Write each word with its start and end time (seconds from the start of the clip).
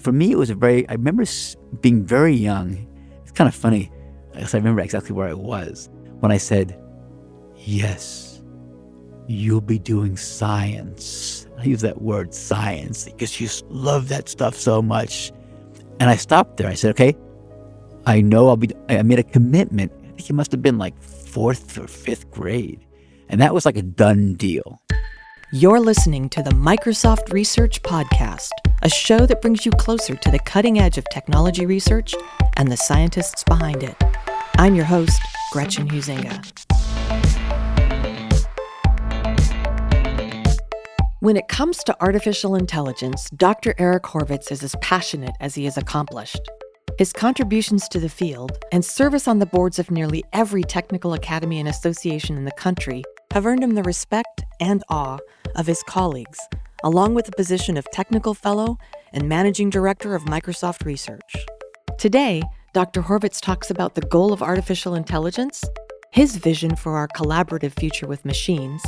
For 0.00 0.12
me, 0.12 0.32
it 0.32 0.38
was 0.38 0.48
a 0.48 0.54
very, 0.54 0.88
I 0.88 0.92
remember 0.92 1.24
being 1.82 2.04
very 2.04 2.34
young. 2.34 2.86
It's 3.22 3.32
kind 3.32 3.46
of 3.46 3.54
funny 3.54 3.92
because 4.32 4.54
I 4.54 4.58
remember 4.58 4.80
exactly 4.80 5.12
where 5.12 5.28
I 5.28 5.34
was 5.34 5.90
when 6.20 6.32
I 6.32 6.38
said, 6.38 6.78
Yes, 7.56 8.42
you'll 9.26 9.60
be 9.60 9.78
doing 9.78 10.16
science. 10.16 11.46
I 11.58 11.64
use 11.64 11.82
that 11.82 12.00
word 12.00 12.32
science 12.32 13.04
because 13.04 13.38
you 13.38 13.48
love 13.68 14.08
that 14.08 14.30
stuff 14.30 14.56
so 14.56 14.80
much. 14.80 15.32
And 16.00 16.08
I 16.08 16.16
stopped 16.16 16.56
there. 16.56 16.68
I 16.68 16.74
said, 16.74 16.92
Okay, 16.92 17.14
I 18.06 18.22
know 18.22 18.48
I'll 18.48 18.56
be, 18.56 18.70
I 18.88 19.02
made 19.02 19.18
a 19.18 19.22
commitment. 19.22 19.92
I 20.02 20.12
think 20.12 20.30
it 20.30 20.32
must 20.32 20.50
have 20.52 20.62
been 20.62 20.78
like 20.78 21.00
fourth 21.02 21.76
or 21.76 21.86
fifth 21.86 22.30
grade. 22.30 22.86
And 23.28 23.40
that 23.42 23.52
was 23.52 23.66
like 23.66 23.76
a 23.76 23.82
done 23.82 24.34
deal. 24.34 24.80
You're 25.52 25.80
listening 25.80 26.28
to 26.30 26.42
the 26.42 26.50
Microsoft 26.50 27.32
Research 27.32 27.82
Podcast, 27.82 28.50
a 28.82 28.88
show 28.88 29.26
that 29.26 29.42
brings 29.42 29.66
you 29.66 29.72
closer 29.72 30.14
to 30.14 30.30
the 30.30 30.38
cutting 30.38 30.78
edge 30.78 30.96
of 30.96 31.04
technology 31.10 31.66
research 31.66 32.14
and 32.56 32.72
the 32.72 32.76
scientists 32.76 33.44
behind 33.44 33.82
it. 33.82 33.94
I'm 34.56 34.74
your 34.74 34.86
host, 34.86 35.20
Gretchen 35.52 35.88
Huizinga. 35.88 36.46
When 41.20 41.36
it 41.36 41.48
comes 41.48 41.84
to 41.84 41.96
artificial 42.00 42.54
intelligence, 42.54 43.28
Dr. 43.30 43.74
Eric 43.76 44.04
Horvitz 44.04 44.50
is 44.50 44.62
as 44.62 44.74
passionate 44.80 45.34
as 45.40 45.54
he 45.54 45.66
is 45.66 45.76
accomplished. 45.76 46.40
His 46.96 47.12
contributions 47.12 47.86
to 47.88 48.00
the 48.00 48.08
field 48.08 48.58
and 48.72 48.82
service 48.82 49.28
on 49.28 49.38
the 49.38 49.46
boards 49.46 49.78
of 49.78 49.90
nearly 49.90 50.24
every 50.32 50.62
technical 50.62 51.12
academy 51.12 51.58
and 51.58 51.68
association 51.68 52.38
in 52.38 52.46
the 52.46 52.52
country 52.52 53.04
have 53.32 53.44
earned 53.44 53.62
him 53.62 53.74
the 53.74 53.82
respect 53.82 54.42
and 54.60 54.82
awe 54.88 55.18
of 55.56 55.66
his 55.66 55.82
colleagues, 55.82 56.38
along 56.84 57.14
with 57.14 57.26
the 57.26 57.32
position 57.32 57.76
of 57.76 57.90
Technical 57.92 58.34
Fellow 58.34 58.78
and 59.12 59.28
Managing 59.28 59.70
Director 59.70 60.14
of 60.14 60.24
Microsoft 60.24 60.84
Research. 60.84 61.34
Today, 61.98 62.42
Dr. 62.72 63.02
Horvitz 63.02 63.40
talks 63.40 63.70
about 63.70 63.94
the 63.94 64.02
goal 64.02 64.32
of 64.32 64.42
artificial 64.42 64.94
intelligence, 64.94 65.64
his 66.12 66.36
vision 66.36 66.76
for 66.76 66.96
our 66.96 67.08
collaborative 67.08 67.78
future 67.78 68.06
with 68.06 68.24
machines, 68.24 68.82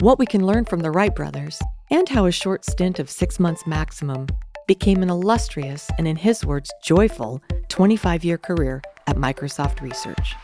what 0.00 0.18
we 0.18 0.26
can 0.26 0.46
learn 0.46 0.64
from 0.64 0.80
the 0.80 0.90
Wright 0.90 1.14
brothers, 1.14 1.60
and 1.90 2.08
how 2.08 2.26
a 2.26 2.32
short 2.32 2.64
stint 2.64 2.98
of 2.98 3.10
six 3.10 3.40
months 3.40 3.66
maximum 3.66 4.26
became 4.66 5.02
an 5.02 5.10
illustrious 5.10 5.90
and, 5.98 6.06
in 6.06 6.16
his 6.16 6.44
words, 6.44 6.70
joyful 6.82 7.40
25 7.68 8.24
year 8.24 8.38
career 8.38 8.82
at 9.06 9.16
Microsoft 9.16 9.80
Research. 9.80 10.34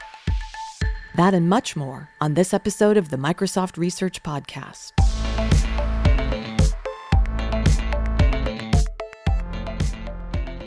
That 1.16 1.34
and 1.34 1.48
much 1.48 1.74
more 1.74 2.08
on 2.20 2.34
this 2.34 2.54
episode 2.54 2.96
of 2.96 3.08
the 3.08 3.16
Microsoft 3.16 3.76
Research 3.76 4.22
Podcast. 4.22 4.92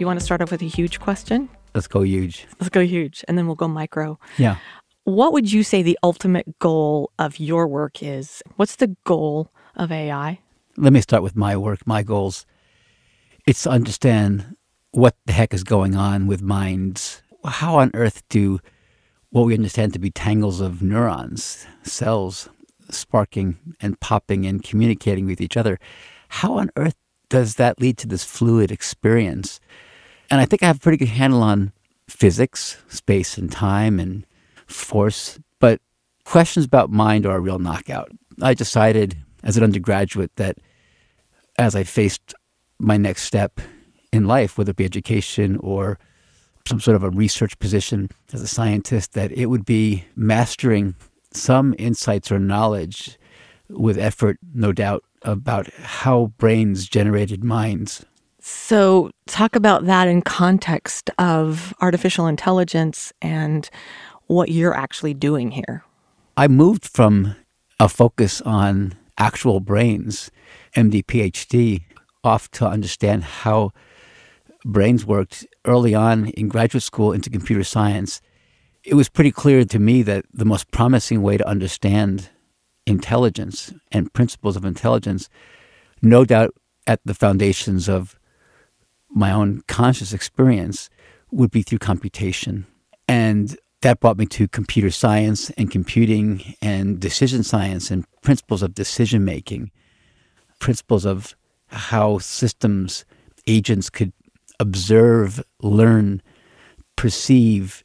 You 0.02 0.08
want 0.08 0.20
to 0.20 0.26
start 0.26 0.42
off 0.42 0.50
with 0.50 0.64
a 0.64 0.68
huge 0.68 1.00
question? 1.00 1.48
Let's 1.76 1.86
go 1.86 2.02
huge. 2.02 2.48
Let's 2.60 2.72
go 2.72 2.82
huge, 2.82 3.24
and 3.28 3.38
then 3.38 3.46
we'll 3.46 3.56
go 3.56 3.68
micro. 3.68 4.18
Yeah. 4.40 4.56
What 5.04 5.32
would 5.32 5.52
you 5.52 5.62
say 5.62 5.84
the 5.84 6.00
ultimate 6.02 6.58
goal 6.58 7.12
of 7.20 7.40
your 7.40 7.68
work 7.68 8.02
is? 8.02 8.42
What's 8.56 8.78
the 8.78 8.96
goal 9.04 9.52
of 9.76 9.92
AI? 9.92 10.40
Let 10.76 10.92
me 10.92 11.02
start 11.02 11.22
with 11.22 11.36
my 11.36 11.56
work, 11.56 11.86
my 11.86 12.02
goals. 12.02 12.48
It's 13.46 13.62
to 13.62 13.70
understand 13.70 14.56
what 14.90 15.16
the 15.28 15.34
heck 15.34 15.54
is 15.54 15.64
going 15.64 15.96
on 15.96 16.26
with 16.26 16.42
minds. 16.42 17.22
How 17.46 17.76
on 17.76 17.92
earth 17.94 18.28
do 18.28 18.58
what 19.30 19.46
we 19.46 19.54
understand 19.54 19.94
to 19.94 20.00
be 20.00 20.10
tangles 20.10 20.62
of 20.62 20.82
neurons, 20.82 21.68
cells 21.84 22.50
sparking 22.90 23.76
and 23.80 24.00
popping 24.00 24.48
and 24.48 24.64
communicating 24.64 25.28
with 25.28 25.42
each 25.42 25.58
other. 25.58 25.78
How 26.28 26.58
on 26.58 26.72
earth 26.76 26.96
does 27.30 27.58
that 27.58 27.80
lead 27.80 28.00
to 28.00 28.08
this 28.08 28.24
fluid 28.24 28.72
experience? 28.72 29.60
And 30.32 30.40
I 30.40 30.46
think 30.46 30.64
I 30.64 30.68
have 30.68 30.78
a 30.78 30.80
pretty 30.80 30.98
good 30.98 31.10
handle 31.10 31.44
on 31.44 31.74
physics, 32.08 32.78
space 32.88 33.38
and 33.38 33.52
time 33.52 34.00
and 34.00 34.26
force, 34.66 35.38
but 35.60 35.82
questions 36.24 36.66
about 36.66 36.90
mind 36.90 37.26
are 37.26 37.36
a 37.36 37.42
real 37.42 37.60
knockout. 37.60 38.10
I 38.42 38.54
decided 38.54 39.18
as 39.44 39.58
an 39.58 39.64
undergraduate 39.64 40.34
that 40.38 40.58
as 41.58 41.76
I 41.76 41.84
faced 41.84 42.34
my 42.80 42.96
next 42.96 43.24
step 43.24 43.60
in 44.14 44.26
life, 44.26 44.58
whether 44.58 44.72
it 44.72 44.78
be 44.78 44.86
education 44.86 45.58
or 45.58 46.00
some 46.66 46.80
sort 46.80 46.96
of 46.96 47.04
a 47.04 47.10
research 47.10 47.60
position 47.60 48.10
as 48.32 48.42
a 48.42 48.48
scientist, 48.48 49.14
that 49.14 49.34
it 49.34 49.48
would 49.48 49.66
be 49.66 50.06
mastering 50.16 50.96
some 51.34 51.76
insights 51.78 52.32
or 52.32 52.40
knowledge 52.40 53.20
with 53.70 53.98
effort, 53.98 54.38
no 54.54 54.72
doubt, 54.72 55.04
about 55.24 55.72
how 55.74 56.28
brains 56.38 56.88
generated 56.88 57.44
minds. 57.44 58.06
So, 58.44 59.12
talk 59.28 59.56
about 59.56 59.86
that 59.86 60.08
in 60.08 60.24
context 60.24 61.12
of 61.20 61.74
artificial 61.80 62.26
intelligence 62.26 63.14
and 63.22 63.70
what 64.26 64.50
you're 64.50 64.74
actually 64.74 65.14
doing 65.14 65.52
here. 65.52 65.84
I 66.36 66.48
moved 66.48 66.88
from 66.88 67.36
a 67.80 67.88
focus 67.88 68.42
on 68.42 68.96
actual 69.18 69.60
brains, 69.60 70.32
MD, 70.76 71.06
PhD, 71.06 71.82
off 72.24 72.50
to 72.52 72.68
understand 72.68 73.24
how 73.24 73.72
brains 74.66 75.06
worked 75.06 75.46
early 75.66 75.94
on 75.94 76.28
in 76.30 76.48
graduate 76.48 76.84
school 76.84 77.12
into 77.12 77.30
computer 77.30 77.64
science, 77.64 78.22
it 78.84 78.96
was 78.96 79.10
pretty 79.10 79.32
clear 79.32 79.64
to 79.66 79.80
me 79.80 80.02
that 80.04 80.26
the 80.34 80.46
most 80.46 80.72
promising 80.72 81.22
way 81.22 81.38
to 81.38 81.48
understand 81.48 82.30
intelligence 82.86 83.74
and 83.92 84.12
principles 84.14 84.56
of 84.56 84.66
intelligence, 84.66 85.30
no 86.02 86.26
doubt 86.26 86.56
at 86.88 87.00
the 87.06 87.14
foundations 87.14 87.88
of 87.88 88.16
my 89.14 89.32
own 89.32 89.62
conscious 89.68 90.14
experience, 90.14 90.90
would 91.32 91.52
be 91.52 91.62
through 91.62 91.80
computation. 91.80 92.66
And 93.08 93.58
that 93.82 94.00
brought 94.00 94.18
me 94.18 94.26
to 94.28 94.48
computer 94.48 94.92
science 94.92 95.50
and 95.52 95.72
computing 95.72 96.56
and 96.62 97.00
decision 97.00 97.44
science 97.44 97.90
and 97.90 98.06
principles 98.22 98.62
of 98.62 98.76
decision 98.76 99.26
making, 99.26 99.72
principles 100.60 101.06
of 101.06 101.36
how 101.68 102.20
systems, 102.20 103.06
agents 103.48 103.90
could 103.90 104.14
observe, 104.60 105.42
learn, 105.62 106.22
perceive, 106.96 107.84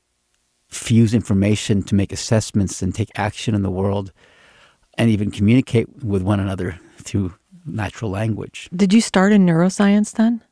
fuse 0.68 1.14
information 1.14 1.82
to 1.82 1.94
make 1.94 2.12
assessments 2.12 2.82
and 2.82 2.94
take 2.94 3.10
action 3.16 3.54
in 3.54 3.62
the 3.62 3.70
world, 3.70 4.12
and 4.98 5.08
even 5.10 5.30
communicate 5.30 6.04
with 6.04 6.22
one 6.22 6.40
another 6.40 6.78
through 6.98 7.32
natural 7.64 8.10
language. 8.10 8.68
Did 8.74 8.92
you 8.92 9.00
start 9.00 9.32
in 9.32 9.46
neuroscience 9.46 10.12
then? 10.12 10.42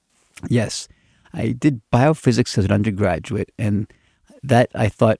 Yes. 0.49 0.89
I 1.33 1.53
did 1.53 1.81
biophysics 1.93 2.56
as 2.59 2.65
an 2.65 2.72
undergraduate, 2.72 3.50
and 3.59 3.93
that 4.43 4.71
I 4.75 4.89
thought 4.89 5.19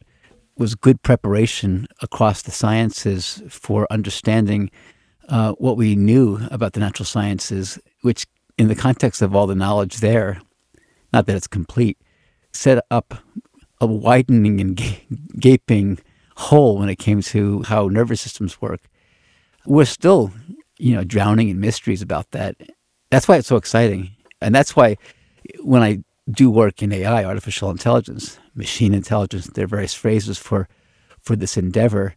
was 0.57 0.75
good 0.75 1.03
preparation 1.03 1.89
across 2.01 2.43
the 2.43 2.53
sciences 2.53 3.43
for 3.49 3.87
understanding 3.91 4.71
uh, 5.29 5.53
what 5.53 5.77
we 5.77 5.97
knew 5.97 6.39
about 6.51 6.75
the 6.75 6.81
natural 6.81 7.07
sciences, 7.07 7.79
which, 8.03 8.27
in 8.57 8.69
the 8.69 8.75
context 8.75 9.23
of 9.23 9.35
all 9.35 9.47
the 9.47 9.55
knowledge 9.55 9.97
there, 9.97 10.41
not 11.13 11.27
that 11.27 11.37
it's 11.37 11.47
complete, 11.49 11.99
set 12.53 12.85
up 12.91 13.15
a 13.81 13.87
widening 13.87 14.61
and 14.61 14.81
gaping 15.39 15.99
hole 16.37 16.79
when 16.79 16.89
it 16.89 16.97
came 16.97 17.21
to 17.23 17.63
how 17.65 17.89
nervous 17.89 18.21
systems 18.21 18.61
work. 18.61 18.83
We're 19.67 19.85
still, 19.85 20.33
you 20.79 20.95
know, 20.95 21.05
drowning 21.05 21.49
in 21.49 21.61
mysteries 21.61 22.03
about 22.03 22.31
that. 22.33 22.57
That's 23.11 23.27
why 23.27 23.37
it's 23.37 23.49
so 23.49 23.57
exciting. 23.57 24.11
And 24.45 24.55
that's 24.55 24.77
why 24.77 24.97
when 25.61 25.83
I 25.83 26.05
do 26.31 26.51
work 26.51 26.83
in 26.83 26.93
AI, 26.93 27.25
artificial 27.25 27.71
intelligence, 27.71 28.39
machine 28.55 28.95
intelligence, 28.95 29.47
there 29.49 29.65
are 29.65 29.69
various 29.69 29.95
phrases 29.95 30.39
for 30.39 30.69
for 31.21 31.35
this 31.35 31.57
endeavor. 31.57 32.15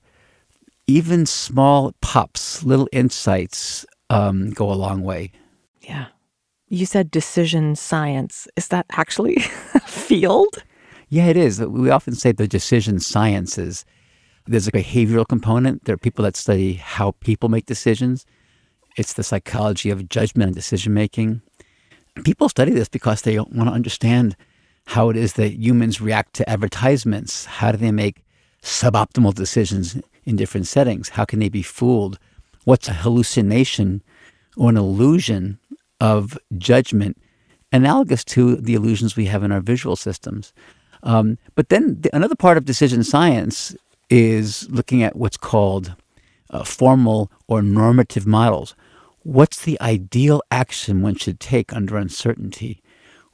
Even 0.88 1.26
small 1.26 1.94
pops, 2.02 2.64
little 2.64 2.90
insights 2.92 3.86
um, 4.10 4.52
go 4.52 4.72
a 4.72 4.76
long 4.76 5.02
way. 5.04 5.32
Yeah. 5.82 6.08
You 6.68 6.86
said 6.86 7.10
decision 7.12 7.76
science. 7.76 8.48
Is 8.58 8.68
that 8.70 8.86
actually 8.92 9.38
a 9.74 9.80
field? 9.80 10.64
Yeah, 11.10 11.28
it 11.28 11.38
is. 11.38 11.62
We 11.62 11.90
often 11.90 12.16
say 12.16 12.34
the 12.34 12.48
decision 12.48 13.00
sciences. 13.00 13.86
There's 14.46 14.68
a 14.68 14.72
behavioral 14.72 15.28
component. 15.28 15.86
There 15.86 15.96
are 15.96 15.98
people 15.98 16.24
that 16.24 16.36
study 16.36 16.74
how 16.74 17.12
people 17.22 17.48
make 17.48 17.66
decisions. 17.66 18.26
It's 18.98 19.14
the 19.14 19.24
psychology 19.24 19.90
of 19.90 20.10
judgment 20.10 20.48
and 20.48 20.56
decision 20.56 20.94
making. 20.94 21.42
People 22.24 22.50
study 22.50 22.72
this 22.72 22.90
because 22.90 23.22
they 23.22 23.38
want 23.38 23.66
to 23.66 23.72
understand 23.72 24.36
how 24.86 25.10
it 25.10 25.18
is 25.18 25.34
that 25.34 25.54
humans 25.54 26.00
react 26.02 26.34
to 26.36 26.50
advertisements. 26.50 27.46
How 27.46 27.72
do 27.72 27.78
they 27.78 27.92
make 27.92 28.24
suboptimal 28.62 29.34
decisions 29.34 29.98
in 30.26 30.36
different 30.36 30.68
settings? 30.68 31.10
How 31.10 31.26
can 31.26 31.40
they 31.40 31.50
be 31.50 31.62
fooled? 31.62 32.20
What's 32.64 32.88
a 32.88 32.94
hallucination 32.94 34.02
or 34.58 34.70
an 34.70 34.78
illusion 34.78 35.60
of 36.02 36.38
judgment, 36.58 37.18
analogous 37.72 38.24
to 38.24 38.56
the 38.56 38.74
illusions 38.74 39.16
we 39.16 39.26
have 39.26 39.44
in 39.44 39.52
our 39.52 39.62
visual 39.62 39.96
systems. 39.96 40.54
Um, 41.04 41.38
but 41.56 41.70
then 41.70 42.02
the, 42.02 42.16
another 42.16 42.36
part 42.36 42.58
of 42.58 42.66
decision 42.66 43.04
science 43.04 43.76
is 44.10 44.70
looking 44.70 45.04
at 45.04 45.16
what's 45.16 45.38
called 45.38 45.96
uh, 46.50 46.64
formal 46.64 47.32
or 47.48 47.62
normative 47.62 48.26
models. 48.26 48.76
What's 49.28 49.62
the 49.62 49.80
ideal 49.82 50.42
action 50.50 51.02
one 51.02 51.16
should 51.16 51.40
take 51.40 51.74
under 51.74 51.98
uncertainty? 51.98 52.82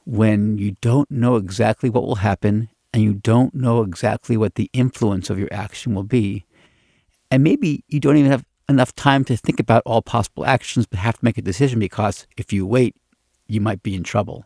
when 0.04 0.58
you 0.58 0.76
don't 0.80 1.10
know 1.10 1.36
exactly 1.36 1.90
what 1.90 2.04
will 2.04 2.16
happen 2.16 2.68
and 2.92 3.02
you 3.02 3.14
don't 3.14 3.54
know 3.54 3.82
exactly 3.82 4.36
what 4.36 4.54
the 4.54 4.70
influence 4.72 5.30
of 5.30 5.38
your 5.38 5.48
action 5.50 5.94
will 5.94 6.04
be. 6.04 6.44
And 7.30 7.42
maybe 7.42 7.84
you 7.88 8.00
don't 8.00 8.16
even 8.16 8.30
have 8.30 8.44
enough 8.68 8.94
time 8.94 9.24
to 9.24 9.36
think 9.36 9.58
about 9.58 9.82
all 9.84 10.02
possible 10.02 10.46
actions, 10.46 10.86
but 10.86 10.98
have 10.98 11.18
to 11.18 11.24
make 11.24 11.38
a 11.38 11.42
decision 11.42 11.78
because 11.78 12.26
if 12.36 12.52
you 12.52 12.66
wait, 12.66 12.94
you 13.46 13.60
might 13.60 13.82
be 13.82 13.94
in 13.94 14.02
trouble. 14.02 14.44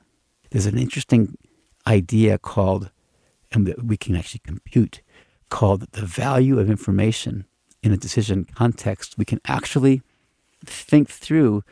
There's 0.51 0.67
an 0.67 0.79
interesting 0.79 1.37
idea 1.87 2.39
called, 2.39 2.91
and 3.53 3.67
that 3.67 3.85
we 3.85 3.97
can 3.97 4.17
actually 4.17 4.41
compute, 4.45 5.03
called 5.51 5.91
the 5.93 6.07
value 6.07 6.59
of 6.59 6.71
information 6.71 7.45
in 7.83 7.93
a 7.93 7.97
decision 7.97 8.45
context. 8.45 9.19
We 9.19 9.25
can 9.25 9.41
actually 9.47 10.03
think 10.65 11.09
through 11.09 11.63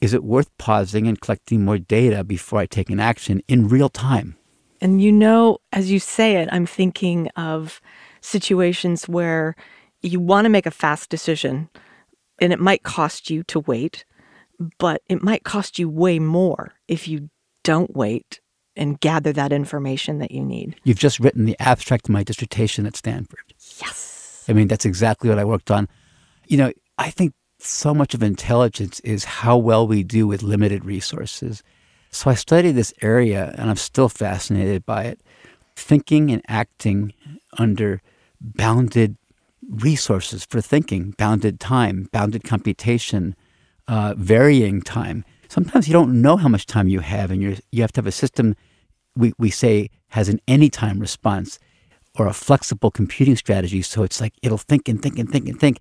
is 0.00 0.12
it 0.12 0.24
worth 0.24 0.50
pausing 0.58 1.06
and 1.06 1.20
collecting 1.20 1.64
more 1.64 1.78
data 1.78 2.24
before 2.24 2.58
I 2.58 2.66
take 2.66 2.90
an 2.90 2.98
action 2.98 3.40
in 3.46 3.68
real 3.68 3.88
time? 3.88 4.36
And 4.80 5.00
you 5.00 5.12
know, 5.12 5.58
as 5.72 5.92
you 5.92 6.00
say 6.00 6.36
it, 6.36 6.48
I'm 6.50 6.66
thinking 6.66 7.28
of 7.36 7.80
situations 8.20 9.08
where 9.08 9.54
you 10.02 10.18
want 10.18 10.44
to 10.44 10.48
make 10.48 10.66
a 10.66 10.72
fast 10.72 11.08
decision 11.08 11.68
and 12.40 12.52
it 12.52 12.58
might 12.58 12.82
cost 12.82 13.30
you 13.30 13.44
to 13.44 13.60
wait, 13.60 14.04
but 14.78 15.02
it 15.08 15.22
might 15.22 15.44
cost 15.44 15.78
you 15.78 15.88
way 15.88 16.18
more 16.18 16.72
if 16.88 17.06
you 17.06 17.30
don't 17.62 17.94
wait 17.94 18.40
and 18.74 18.98
gather 18.98 19.32
that 19.32 19.52
information 19.52 20.18
that 20.18 20.32
you 20.32 20.44
need. 20.44 20.74
You've 20.82 20.98
just 20.98 21.20
written 21.20 21.44
the 21.44 21.56
abstract 21.60 22.08
of 22.08 22.12
my 22.12 22.24
dissertation 22.24 22.86
at 22.86 22.96
Stanford. 22.96 23.54
Yes. 23.80 24.44
I 24.48 24.52
mean, 24.52 24.66
that's 24.66 24.84
exactly 24.84 25.30
what 25.30 25.38
I 25.38 25.44
worked 25.44 25.70
on. 25.70 25.88
You 26.48 26.56
know, 26.56 26.72
I 26.98 27.10
think 27.10 27.34
so 27.64 27.94
much 27.94 28.14
of 28.14 28.22
intelligence 28.22 29.00
is 29.00 29.24
how 29.24 29.56
well 29.56 29.86
we 29.86 30.02
do 30.02 30.26
with 30.26 30.42
limited 30.42 30.84
resources. 30.84 31.62
So 32.10 32.30
I 32.30 32.34
studied 32.34 32.72
this 32.72 32.92
area 33.02 33.54
and 33.56 33.70
I'm 33.70 33.76
still 33.76 34.08
fascinated 34.08 34.84
by 34.84 35.04
it. 35.04 35.20
Thinking 35.76 36.30
and 36.30 36.42
acting 36.48 37.14
under 37.58 38.02
bounded 38.40 39.16
resources 39.68 40.44
for 40.44 40.60
thinking, 40.60 41.14
bounded 41.16 41.60
time, 41.60 42.08
bounded 42.12 42.44
computation, 42.44 43.34
uh, 43.88 44.14
varying 44.16 44.82
time. 44.82 45.24
Sometimes 45.48 45.88
you 45.88 45.92
don't 45.92 46.20
know 46.20 46.36
how 46.36 46.48
much 46.48 46.66
time 46.66 46.88
you 46.88 47.00
have, 47.00 47.30
and 47.30 47.42
you 47.42 47.56
you 47.70 47.82
have 47.82 47.92
to 47.92 47.98
have 47.98 48.06
a 48.06 48.12
system 48.12 48.54
we, 49.16 49.32
we 49.38 49.50
say 49.50 49.90
has 50.08 50.28
an 50.28 50.40
anytime 50.48 50.98
response 50.98 51.58
or 52.18 52.26
a 52.26 52.32
flexible 52.32 52.90
computing 52.90 53.36
strategy. 53.36 53.82
So 53.82 54.02
it's 54.02 54.20
like 54.20 54.34
it'll 54.42 54.58
think 54.58 54.88
and 54.88 55.00
think 55.02 55.18
and 55.18 55.30
think 55.30 55.48
and 55.48 55.58
think 55.58 55.78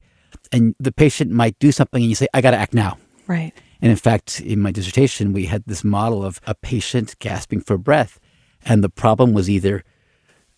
and 0.51 0.75
the 0.79 0.91
patient 0.91 1.31
might 1.31 1.57
do 1.59 1.71
something 1.71 2.01
and 2.01 2.09
you 2.09 2.15
say, 2.15 2.27
I 2.33 2.41
got 2.41 2.51
to 2.51 2.57
act 2.57 2.73
now. 2.73 2.97
Right. 3.27 3.53
And 3.81 3.89
in 3.89 3.97
fact, 3.97 4.39
in 4.41 4.59
my 4.59 4.71
dissertation, 4.71 5.33
we 5.33 5.45
had 5.45 5.63
this 5.65 5.83
model 5.83 6.23
of 6.23 6.39
a 6.45 6.53
patient 6.53 7.15
gasping 7.19 7.61
for 7.61 7.77
breath. 7.77 8.19
And 8.63 8.83
the 8.83 8.89
problem 8.89 9.33
was 9.33 9.49
either 9.49 9.83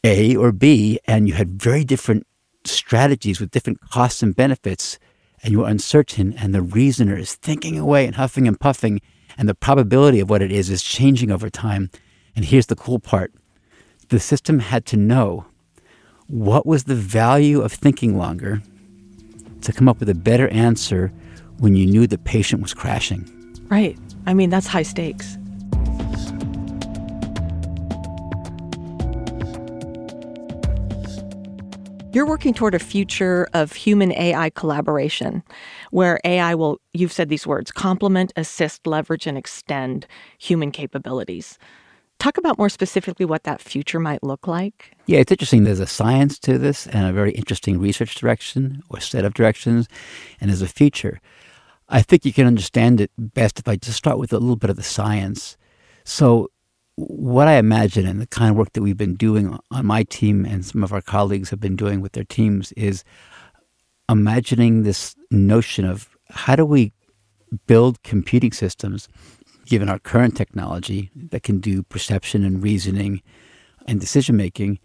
A 0.03 0.35
or 0.35 0.51
B, 0.51 0.99
and 1.07 1.27
you 1.27 1.35
had 1.35 1.61
very 1.61 1.85
different 1.85 2.27
strategies 2.65 3.39
with 3.39 3.51
different 3.51 3.79
costs 3.89 4.21
and 4.21 4.35
benefits, 4.35 4.99
and 5.41 5.53
you 5.53 5.59
were 5.59 5.69
uncertain. 5.69 6.33
And 6.33 6.53
the 6.53 6.61
reasoner 6.61 7.17
is 7.17 7.35
thinking 7.35 7.79
away 7.79 8.05
and 8.05 8.15
huffing 8.15 8.47
and 8.47 8.59
puffing, 8.59 8.99
and 9.37 9.47
the 9.47 9.55
probability 9.55 10.19
of 10.19 10.29
what 10.29 10.41
it 10.41 10.51
is 10.51 10.69
is 10.69 10.83
changing 10.83 11.31
over 11.31 11.49
time. 11.49 11.89
And 12.35 12.43
here's 12.43 12.65
the 12.65 12.75
cool 12.75 12.99
part 12.99 13.33
the 14.09 14.19
system 14.19 14.59
had 14.59 14.85
to 14.87 14.97
know 14.97 15.45
what 16.27 16.65
was 16.65 16.83
the 16.83 16.95
value 16.95 17.61
of 17.61 17.71
thinking 17.71 18.17
longer 18.17 18.61
to 19.63 19.73
come 19.73 19.89
up 19.89 19.99
with 19.99 20.09
a 20.09 20.15
better 20.15 20.47
answer 20.49 21.11
when 21.59 21.75
you 21.75 21.85
knew 21.85 22.07
the 22.07 22.17
patient 22.17 22.61
was 22.61 22.73
crashing. 22.73 23.29
Right. 23.69 23.97
I 24.25 24.33
mean, 24.33 24.49
that's 24.49 24.67
high 24.67 24.83
stakes. 24.83 25.37
You're 32.13 32.27
working 32.27 32.53
toward 32.53 32.75
a 32.75 32.79
future 32.79 33.47
of 33.53 33.71
human 33.71 34.11
AI 34.11 34.51
collaboration 34.51 35.41
where 35.89 36.19
AI 36.23 36.53
will, 36.53 36.79
you've 36.93 37.11
said 37.11 37.27
these 37.27 37.47
words, 37.47 37.71
complement, 37.71 38.31
assist, 38.35 38.85
leverage, 38.85 39.25
and 39.25 39.35
extend 39.35 40.05
human 40.37 40.71
capabilities. 40.71 41.57
Talk 42.19 42.37
about 42.37 42.57
more 42.57 42.69
specifically 42.69 43.25
what 43.25 43.43
that 43.43 43.61
future 43.61 43.99
might 43.99 44.23
look 44.23 44.47
like. 44.47 44.95
Yeah, 45.07 45.19
it's 45.19 45.31
interesting. 45.31 45.63
There's 45.65 45.81
a 45.81 45.87
science 45.87 46.39
to 46.39 46.57
this 46.57 46.87
and 46.87 47.05
a 47.05 47.11
very 47.11 47.31
interesting 47.31 47.79
research 47.79 48.15
direction 48.15 48.81
or 48.89 48.99
set 48.99 49.25
of 49.25 49.33
directions, 49.33 49.87
and 50.39 50.49
there's 50.49 50.61
a 50.61 50.67
future. 50.67 51.19
I 51.89 52.01
think 52.01 52.25
you 52.25 52.31
can 52.31 52.47
understand 52.47 53.01
it 53.01 53.11
best 53.17 53.59
if 53.59 53.67
I 53.67 53.75
just 53.75 53.97
start 53.97 54.17
with 54.17 54.31
a 54.31 54.39
little 54.39 54.55
bit 54.55 54.69
of 54.69 54.77
the 54.77 54.83
science. 54.83 55.57
So, 56.05 56.49
what 56.95 57.47
I 57.47 57.53
imagine 57.55 58.05
and 58.05 58.21
the 58.21 58.27
kind 58.27 58.51
of 58.51 58.55
work 58.55 58.71
that 58.73 58.83
we've 58.83 58.95
been 58.95 59.15
doing 59.15 59.57
on 59.71 59.85
my 59.85 60.03
team 60.03 60.45
and 60.45 60.63
some 60.63 60.83
of 60.83 60.93
our 60.93 61.01
colleagues 61.01 61.49
have 61.49 61.59
been 61.59 61.75
doing 61.75 62.01
with 62.01 62.11
their 62.13 62.23
teams 62.23 62.71
is 62.73 63.03
imagining 64.09 64.83
this 64.83 65.15
notion 65.31 65.85
of 65.85 66.09
how 66.29 66.55
do 66.55 66.65
we 66.65 66.93
build 67.67 68.01
computing 68.03 68.51
systems 68.51 69.07
given 69.65 69.89
our 69.89 69.99
current 69.99 70.35
technology 70.35 71.11
that 71.15 71.43
can 71.43 71.59
do 71.59 71.83
perception 71.83 72.43
and 72.43 72.63
reasoning 72.63 73.21
and 73.87 73.99
decision 73.99 74.35
making 74.35 74.79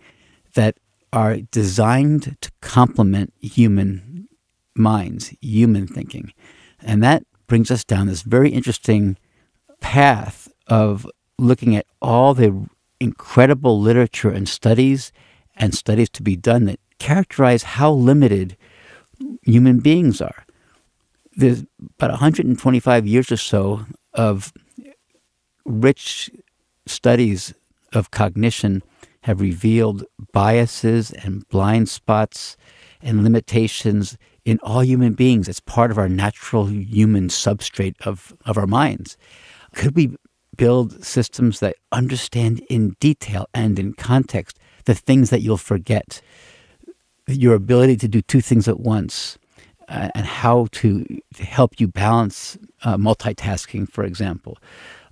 that 0.55 0.77
are 1.13 1.37
designed 1.37 2.37
to 2.41 2.51
complement 2.61 3.33
human 3.41 4.29
minds, 4.75 5.35
human 5.41 5.87
thinking. 5.87 6.33
And 6.81 7.03
that 7.03 7.25
brings 7.47 7.71
us 7.71 7.85
down 7.85 8.07
this 8.07 8.23
very 8.23 8.51
interesting 8.51 9.17
path 9.81 10.49
of 10.67 11.07
looking 11.39 11.77
at 11.77 11.87
all 12.03 12.35
the 12.35 12.69
incredible 13.01 13.81
literature 13.81 14.31
and 14.31 14.49
studies 14.49 15.13
and 15.57 15.75
studies 15.75 16.11
to 16.11 16.23
be 16.23 16.37
done 16.37 16.65
that 16.67 16.81
characterize 16.99 17.63
how 17.63 17.93
limited 17.93 18.57
human 19.43 19.79
beings 19.81 20.21
are. 20.21 20.45
There's 21.37 21.65
about 21.97 22.11
125 22.11 23.07
years 23.07 23.31
or 23.31 23.37
so 23.37 23.87
of 24.13 24.53
rich 25.69 26.31
studies 26.87 27.55
of 27.93 28.11
cognition 28.11 28.83
have 29.23 29.41
revealed 29.41 30.05
biases 30.33 31.13
and 31.13 31.47
blind 31.49 31.89
spots 31.89 32.57
and 33.03 33.23
limitations 33.23 34.17
in 34.45 34.59
all 34.63 34.83
human 34.83 35.13
beings. 35.13 35.49
It's 35.49 35.61
part 35.61 35.91
of 35.91 35.99
our 35.99 36.09
natural 36.09 36.67
human 36.67 37.29
substrate 37.29 37.95
of, 38.07 38.35
of 38.47 38.57
our 38.57 38.67
minds. 38.67 39.17
Could 39.75 39.95
we 39.95 40.17
build 40.57 41.05
systems 41.05 41.61
that 41.61 41.77
understand 41.93 42.61
in 42.71 42.97
detail 43.01 43.47
and 43.55 43.79
in 43.79 43.93
context 43.93 44.59
the 44.87 44.95
things 44.95 45.31
that 45.31 45.43
you'll 45.43 45.59
forget? 45.59 46.23
Your 47.27 47.55
ability 47.55 47.97
to 47.99 48.09
do 48.09 48.23
two 48.23 48.41
things 48.41 48.67
at 48.67 48.81
once, 48.81 49.37
uh, 49.89 50.09
and 50.15 50.25
how 50.27 50.69
to, 50.73 51.05
help 51.39 51.79
you 51.79 51.87
balance 51.87 52.59
uh, 52.83 52.97
multitasking, 52.97 53.89
for 53.91 54.03
example 54.03 54.59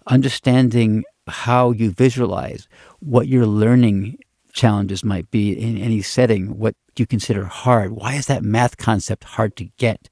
understanding 0.06 1.04
how 1.26 1.72
you 1.72 1.90
visualize 1.90 2.68
what 3.00 3.28
your 3.28 3.46
learning 3.46 4.18
challenges 4.52 5.04
might 5.04 5.30
be 5.30 5.52
in 5.52 5.76
any 5.76 6.02
setting, 6.02 6.58
what 6.58 6.74
you 6.96 7.06
consider 7.06 7.44
hard. 7.44 7.92
Why 7.92 8.14
is 8.14 8.26
that 8.26 8.42
math 8.42 8.76
concept 8.76 9.24
hard 9.24 9.56
to 9.56 9.64
get? 9.76 10.08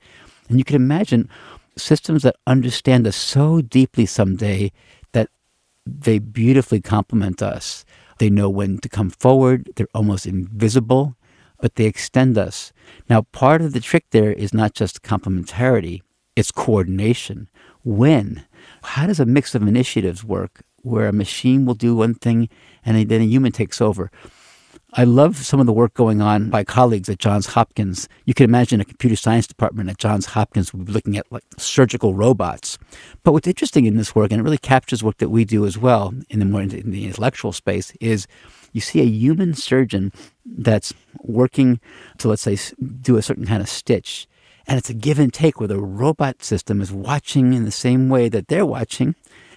And 0.49 0.59
you 0.59 0.65
can 0.65 0.77
imagine 0.77 1.29
systems 1.77 2.23
that 2.23 2.37
understand 2.47 3.07
us 3.07 3.17
so 3.17 3.61
deeply 3.61 4.07
someday 4.07 4.71
that 5.13 5.29
they 5.87 6.19
beautifully 6.19 6.81
complement 6.81 7.43
us. 7.43 7.85
They 8.19 8.31
know 8.31 8.49
when 8.49 8.79
to 8.79 8.89
come 8.89 9.11
forward, 9.11 9.71
they're 9.77 9.89
almost 9.95 10.27
invisible, 10.27 11.17
but 11.61 11.77
they 11.77 11.87
extend 11.87 12.37
us. 12.37 12.73
Now, 13.09 13.23
part 13.23 13.63
of 13.63 13.73
the 13.73 13.81
trick 13.81 14.07
there 14.11 14.33
is 14.33 14.53
not 14.53 14.75
just 14.75 15.03
complementarity, 15.03 16.03
it's 16.37 16.51
coordination. 16.51 17.49
When? 17.85 18.45
How 18.83 19.07
does 19.07 19.21
a 19.21 19.27
mix 19.27 19.55
of 19.55 19.63
initiatives 19.63 20.25
work 20.25 20.63
where 20.83 21.07
a 21.07 21.13
machine 21.13 21.67
will 21.67 21.75
do 21.75 21.95
one 21.95 22.15
thing 22.15 22.49
and 22.85 23.09
then 23.09 23.21
a 23.21 23.25
human 23.25 23.53
takes 23.53 23.81
over? 23.81 24.11
I 24.97 25.03
love 25.03 25.37
some 25.39 25.59
of 25.59 25.67
the 25.67 25.73
work 25.73 25.93
going 25.95 26.23
on 26.23 26.51
by 26.51 26.63
colleagues 26.63 27.09
at 27.09 27.19
Johns 27.19 27.47
Hopkins. 27.47 28.09
You 28.27 28.33
can 28.33 28.45
imagine 28.45 28.81
a 28.81 28.85
computer 28.85 29.17
science 29.17 29.47
department 29.47 29.91
at 29.91 29.99
Johns 29.99 30.27
Hopkins 30.27 30.73
would 30.73 30.87
be 30.87 30.93
looking 30.93 31.17
at 31.17 31.31
like 31.33 31.43
surgical 31.59 32.15
robots. 32.15 32.79
But 33.25 33.33
what's 33.33 33.49
interesting 33.49 33.87
in 33.87 33.97
this 33.97 34.15
work, 34.15 34.31
and 34.31 34.41
it 34.41 34.45
really 34.45 34.57
captures 34.57 35.03
work 35.03 35.19
that 35.19 35.31
we 35.31 35.45
do 35.45 35.67
as 35.67 35.77
well 35.77 36.15
in 36.31 36.39
the 36.39 36.45
more 36.45 36.63
in 36.63 36.69
the 36.69 37.07
intellectual 37.07 37.53
space, 37.53 37.93
is 38.01 38.29
you 38.73 38.81
see 38.81 39.01
a 39.01 39.05
human 39.05 39.55
surgeon 39.55 40.13
that's 40.47 40.95
working 41.23 41.81
to 42.19 42.29
let's 42.29 42.43
say 42.43 42.57
do 43.01 43.17
a 43.17 43.23
certain 43.23 43.47
kind 43.47 43.63
of 43.63 43.69
stitch, 43.69 44.29
and 44.67 44.79
it's 44.79 44.91
a 44.91 44.95
give 44.95 45.19
and 45.19 45.33
take 45.33 45.61
where 45.61 45.69
the 45.69 45.81
robot 45.81 46.43
system 46.43 46.81
is 46.81 46.93
watching 46.93 47.53
in 47.53 47.65
the 47.65 47.71
same 47.71 48.09
way 48.09 48.29
that 48.29 48.49
they're 48.49 48.67
watching. 48.67 49.15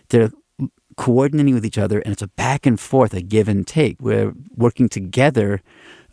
They're 0.09 0.31
coordinating 0.97 1.53
with 1.53 1.65
each 1.65 1.77
other, 1.77 1.99
and 1.99 2.11
it's 2.11 2.21
a 2.21 2.27
back 2.27 2.65
and 2.65 2.79
forth, 2.79 3.13
a 3.13 3.21
give 3.21 3.47
and 3.47 3.65
take. 3.65 3.97
Where 3.99 4.33
working 4.55 4.89
together, 4.89 5.61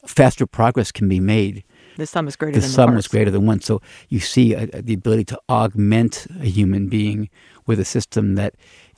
faster 0.06 0.46
progress 0.46 0.92
can 0.92 1.08
be 1.08 1.20
made. 1.20 1.64
The 1.96 2.06
sum 2.06 2.28
is 2.28 2.36
greater 2.36 2.56
the 2.56 2.60
than 2.60 2.70
sum 2.70 2.86
the 2.86 2.92
sum 2.92 2.98
is 2.98 3.08
greater 3.08 3.30
than 3.30 3.46
one. 3.46 3.60
So 3.60 3.80
you 4.08 4.20
see 4.20 4.54
a, 4.54 4.64
a, 4.72 4.82
the 4.82 4.94
ability 4.94 5.24
to 5.26 5.40
augment 5.48 6.26
a 6.40 6.46
human 6.46 6.88
being 6.88 7.30
with 7.66 7.78
a 7.80 7.84
system 7.84 8.34
that 8.34 8.54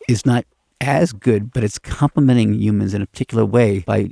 is 0.09 0.25
not 0.25 0.45
as 0.81 1.12
good, 1.12 1.53
but 1.53 1.65
it's 1.65 1.79
complementing 1.79 2.55
humans 2.55 2.95
in 2.95 3.03
a 3.03 3.07
particular 3.07 3.45
way 3.45 3.81
by 3.81 4.11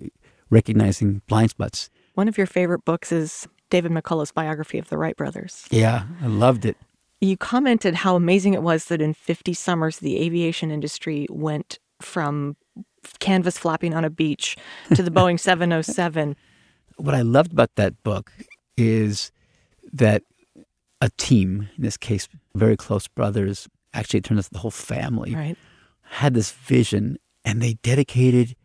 recognizing 0.50 1.23
blind 1.26 1.50
spots. 1.50 1.91
One 2.14 2.29
of 2.29 2.38
your 2.38 2.47
favorite 2.47 2.85
books 2.85 3.11
is 3.11 3.49
David 3.71 3.92
McCullough's 3.92 4.33
biography 4.33 4.78
of 4.78 4.88
the 4.88 4.99
Wright 4.99 5.16
brothers. 5.16 5.66
Yeah, 5.71 6.04
I 6.23 6.26
loved 6.26 6.64
it. 6.64 6.76
You 7.21 7.37
commented 7.37 7.94
how 7.94 8.16
amazing 8.16 8.54
it 8.54 8.62
was 8.62 8.87
that 8.87 9.00
in 9.00 9.14
50 9.14 9.54
summers, 9.54 9.99
the 9.99 10.21
aviation 10.21 10.71
industry 10.71 11.26
went 11.30 11.78
from 12.00 12.56
canvas 13.18 13.59
flapping 13.59 13.94
on 13.94 14.04
a 14.04 14.11
beach 14.11 14.56
to 14.94 15.02
the 15.02 15.11
Boeing 15.11 15.40
707. 15.40 16.37
What 16.97 17.14
I 17.14 17.23
loved 17.23 17.52
about 17.52 17.75
that 17.76 18.02
book 18.02 18.33
is 18.76 19.33
that 19.92 20.23
a 21.00 21.11
team, 21.16 21.68
in 21.76 21.83
this 21.83 21.97
case, 21.97 22.28
very 22.54 22.76
close 22.76 23.09
brothers, 23.09 23.68
actually 23.92 24.18
it 24.18 24.25
turned 24.25 24.38
out 24.38 24.47
the 24.50 24.59
whole 24.59 24.71
family, 24.71 25.35
right. 25.35 25.56
had 26.02 26.35
this 26.35 26.52
vision 26.52 27.18
and 27.44 27.61
they 27.61 27.75
dedicated 27.83 28.56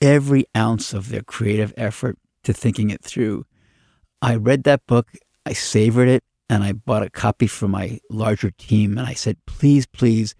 every 0.00 0.46
ounce 0.56 0.92
of 0.92 1.08
their 1.08 1.22
creative 1.22 1.72
effort 1.76 2.18
to 2.44 2.52
thinking 2.52 2.90
it 2.90 3.02
through. 3.02 3.44
I 4.22 4.36
read 4.36 4.64
that 4.64 4.86
book, 4.86 5.08
I 5.46 5.52
savored 5.52 6.08
it, 6.08 6.24
and 6.48 6.62
I 6.62 6.72
bought 6.72 7.02
a 7.02 7.10
copy 7.10 7.46
for 7.46 7.68
my 7.68 8.00
larger 8.10 8.50
team. 8.50 8.98
And 8.98 9.06
I 9.06 9.14
said, 9.14 9.36
please, 9.46 9.86
please 9.86 10.34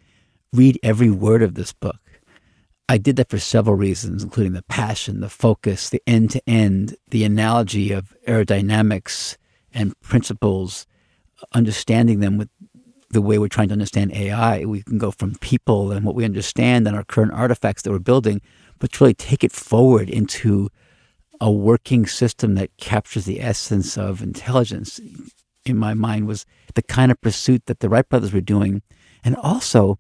read 0.53 0.79
every 0.83 1.11
word 1.11 1.43
of 1.43 1.55
this 1.55 1.73
book. 1.73 2.01
I 2.89 2.99
did 2.99 3.15
that 3.17 3.31
for 3.31 3.39
several 3.39 3.77
reasons, 3.77 4.25
including 4.25 4.53
the 4.53 4.65
passion, 4.65 5.21
the 5.21 5.29
focus, 5.29 5.91
the 5.91 6.03
end 6.09 6.31
to 6.31 6.43
end, 6.49 6.97
the 7.09 7.23
analogy 7.23 7.93
of 7.93 8.13
aerodynamics 8.27 9.37
and 9.73 9.99
principles, 10.01 10.87
understanding 11.55 12.19
them 12.19 12.37
with 12.37 12.49
the 13.11 13.23
way 13.23 13.39
we're 13.39 13.49
trying 13.49 13.69
to 13.69 13.75
understand 13.75 14.13
AI. 14.13 14.65
We 14.65 14.83
can 14.83 14.99
go 14.99 15.13
from 15.13 15.37
people 15.37 15.93
and 15.93 16.05
what 16.05 16.17
we 16.17 16.25
understand 16.25 16.87
and 16.87 16.97
our 16.97 17.05
current 17.05 17.33
artifacts 17.33 17.83
that 17.83 17.93
we're 17.93 18.01
building, 18.01 18.41
but 18.81 18.93
to 18.93 19.05
really 19.05 19.15
take 19.15 19.45
it 19.45 19.53
forward 19.53 20.11
into 20.11 20.69
a 21.41 21.51
working 21.51 22.07
system 22.07 22.55
that 22.57 22.77
captures 22.77 23.25
the 23.25 23.41
essence 23.41 23.97
of 23.97 24.23
intelligence, 24.23 25.01
in 25.65 25.77
my 25.77 25.95
mind, 25.95 26.27
was 26.27 26.45
the 26.75 26.83
kind 26.83 27.11
of 27.11 27.21
pursuit 27.21 27.67
that 27.67 27.81
the 27.81 27.89
Wright 27.89 28.09
brothers 28.09 28.33
were 28.33 28.41
doing. 28.41 28.83
And 29.25 29.37
also, 29.37 29.99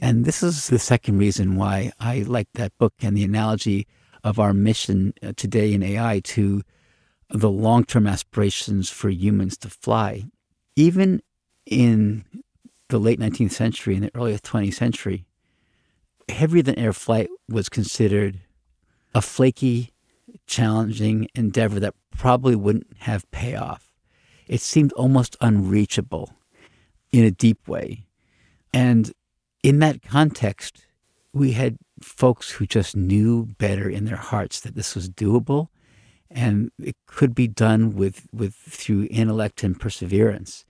and 0.00 0.24
this 0.24 0.42
is 0.42 0.68
the 0.68 0.78
second 0.78 1.18
reason 1.18 1.56
why 1.56 1.92
I 2.00 2.20
like 2.20 2.48
that 2.54 2.76
book 2.78 2.94
and 3.00 3.16
the 3.16 3.24
analogy 3.24 3.86
of 4.22 4.38
our 4.38 4.52
mission 4.52 5.14
uh, 5.22 5.32
today 5.36 5.72
in 5.72 5.82
AI 5.82 6.20
to 6.20 6.62
the 7.30 7.50
long 7.50 7.84
term 7.84 8.06
aspirations 8.06 8.90
for 8.90 9.08
humans 9.08 9.56
to 9.58 9.70
fly. 9.70 10.24
Even 10.76 11.22
in 11.66 12.24
the 12.88 12.98
late 12.98 13.18
19th 13.18 13.52
century 13.52 13.94
and 13.94 14.04
the 14.04 14.10
early 14.14 14.36
20th 14.36 14.74
century, 14.74 15.24
heavier 16.28 16.62
than 16.62 16.78
air 16.78 16.92
flight 16.92 17.28
was 17.48 17.68
considered 17.68 18.40
a 19.14 19.22
flaky, 19.22 19.93
challenging 20.46 21.28
endeavor 21.34 21.80
that 21.80 21.94
probably 22.16 22.56
wouldn't 22.56 22.86
have 22.98 23.30
payoff. 23.30 23.90
It 24.46 24.60
seemed 24.60 24.92
almost 24.92 25.36
unreachable 25.40 26.34
in 27.12 27.24
a 27.24 27.30
deep 27.30 27.66
way. 27.66 28.06
And 28.72 29.12
in 29.62 29.78
that 29.78 30.02
context, 30.02 30.86
we 31.32 31.52
had 31.52 31.78
folks 32.02 32.50
who 32.50 32.66
just 32.66 32.96
knew 32.96 33.46
better 33.58 33.88
in 33.88 34.04
their 34.04 34.16
hearts 34.16 34.60
that 34.60 34.74
this 34.74 34.94
was 34.94 35.08
doable 35.08 35.68
and 36.30 36.70
it 36.82 36.96
could 37.06 37.34
be 37.34 37.46
done 37.46 37.94
with, 37.94 38.26
with 38.32 38.54
through 38.54 39.06
intellect 39.10 39.62
and 39.62 39.78
perseverance. 39.78 40.64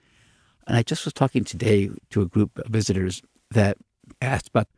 And 0.67 0.77
I 0.77 0.83
just 0.83 1.05
was 1.05 1.15
talking 1.15 1.45
today 1.45 1.91
to 2.11 2.23
a 2.23 2.27
group 2.27 2.59
of 2.59 2.67
visitors 2.67 3.23
that 3.51 3.79
asked 4.21 4.49
about 4.49 4.69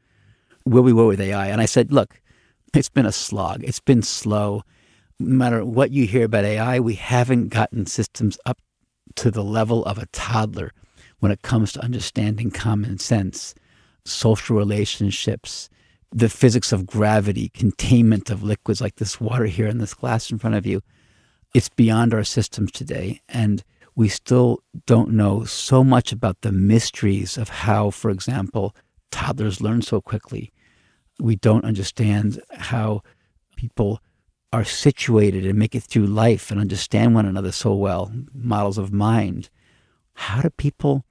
where 0.64 0.82
we 0.82 0.92
were 0.92 1.06
with 1.06 1.20
AI. 1.20 1.48
And 1.48 1.60
I 1.60 1.66
said, 1.66 1.92
look, 1.92 2.20
it's 2.74 2.88
been 2.88 3.06
a 3.06 3.12
slog. 3.12 3.62
It's 3.64 3.80
been 3.80 4.02
slow. 4.02 4.62
No 5.18 5.34
matter 5.34 5.64
what 5.64 5.92
you 5.92 6.06
hear 6.06 6.24
about 6.24 6.44
AI, 6.44 6.78
we 6.78 6.94
haven't 6.94 7.48
gotten 7.48 7.86
systems 7.86 8.38
up 8.44 8.58
to 9.16 9.30
the 9.30 9.44
level 9.44 9.84
of 9.84 9.96
a 9.96 10.06
toddler 10.06 10.72
when 11.20 11.32
it 11.32 11.42
comes 11.42 11.72
to 11.72 11.82
understanding 11.82 12.50
common 12.50 12.98
sense, 12.98 13.54
social 14.04 14.56
relationships, 14.56 15.70
the 16.12 16.28
physics 16.28 16.70
of 16.70 16.86
gravity, 16.86 17.48
containment 17.48 18.28
of 18.28 18.42
liquids 18.42 18.80
like 18.80 18.96
this 18.96 19.18
water 19.20 19.46
here 19.46 19.66
in 19.66 19.78
this 19.78 19.94
glass 19.94 20.30
in 20.30 20.38
front 20.38 20.56
of 20.56 20.66
you. 20.66 20.82
It's 21.54 21.70
beyond 21.70 22.12
our 22.12 22.24
systems 22.24 22.70
today. 22.70 23.22
And 23.28 23.64
we 23.94 24.08
still 24.10 24.62
don't 24.84 25.12
know 25.12 25.44
so 25.44 25.82
much 25.82 26.12
about 26.12 26.42
the 26.42 26.52
mysteries 26.52 27.38
of 27.38 27.48
how, 27.48 27.90
for 27.90 28.10
example, 28.10 28.76
toddlers 29.10 29.62
learn 29.62 29.80
so 29.80 30.02
quickly. 30.02 30.52
We 31.18 31.36
don't 31.36 31.64
understand 31.64 32.42
how 32.52 33.00
people 33.56 34.02
are 34.52 34.64
situated 34.64 35.44
and 35.44 35.58
make 35.58 35.74
it 35.74 35.82
through 35.82 36.06
life 36.06 36.50
and 36.50 36.60
understand 36.60 37.14
one 37.14 37.26
another 37.26 37.52
so 37.52 37.74
well, 37.74 38.12
models 38.32 38.78
of 38.78 38.92
mind. 38.92 39.50
How 40.14 40.42
do 40.42 40.50
people 40.50 41.04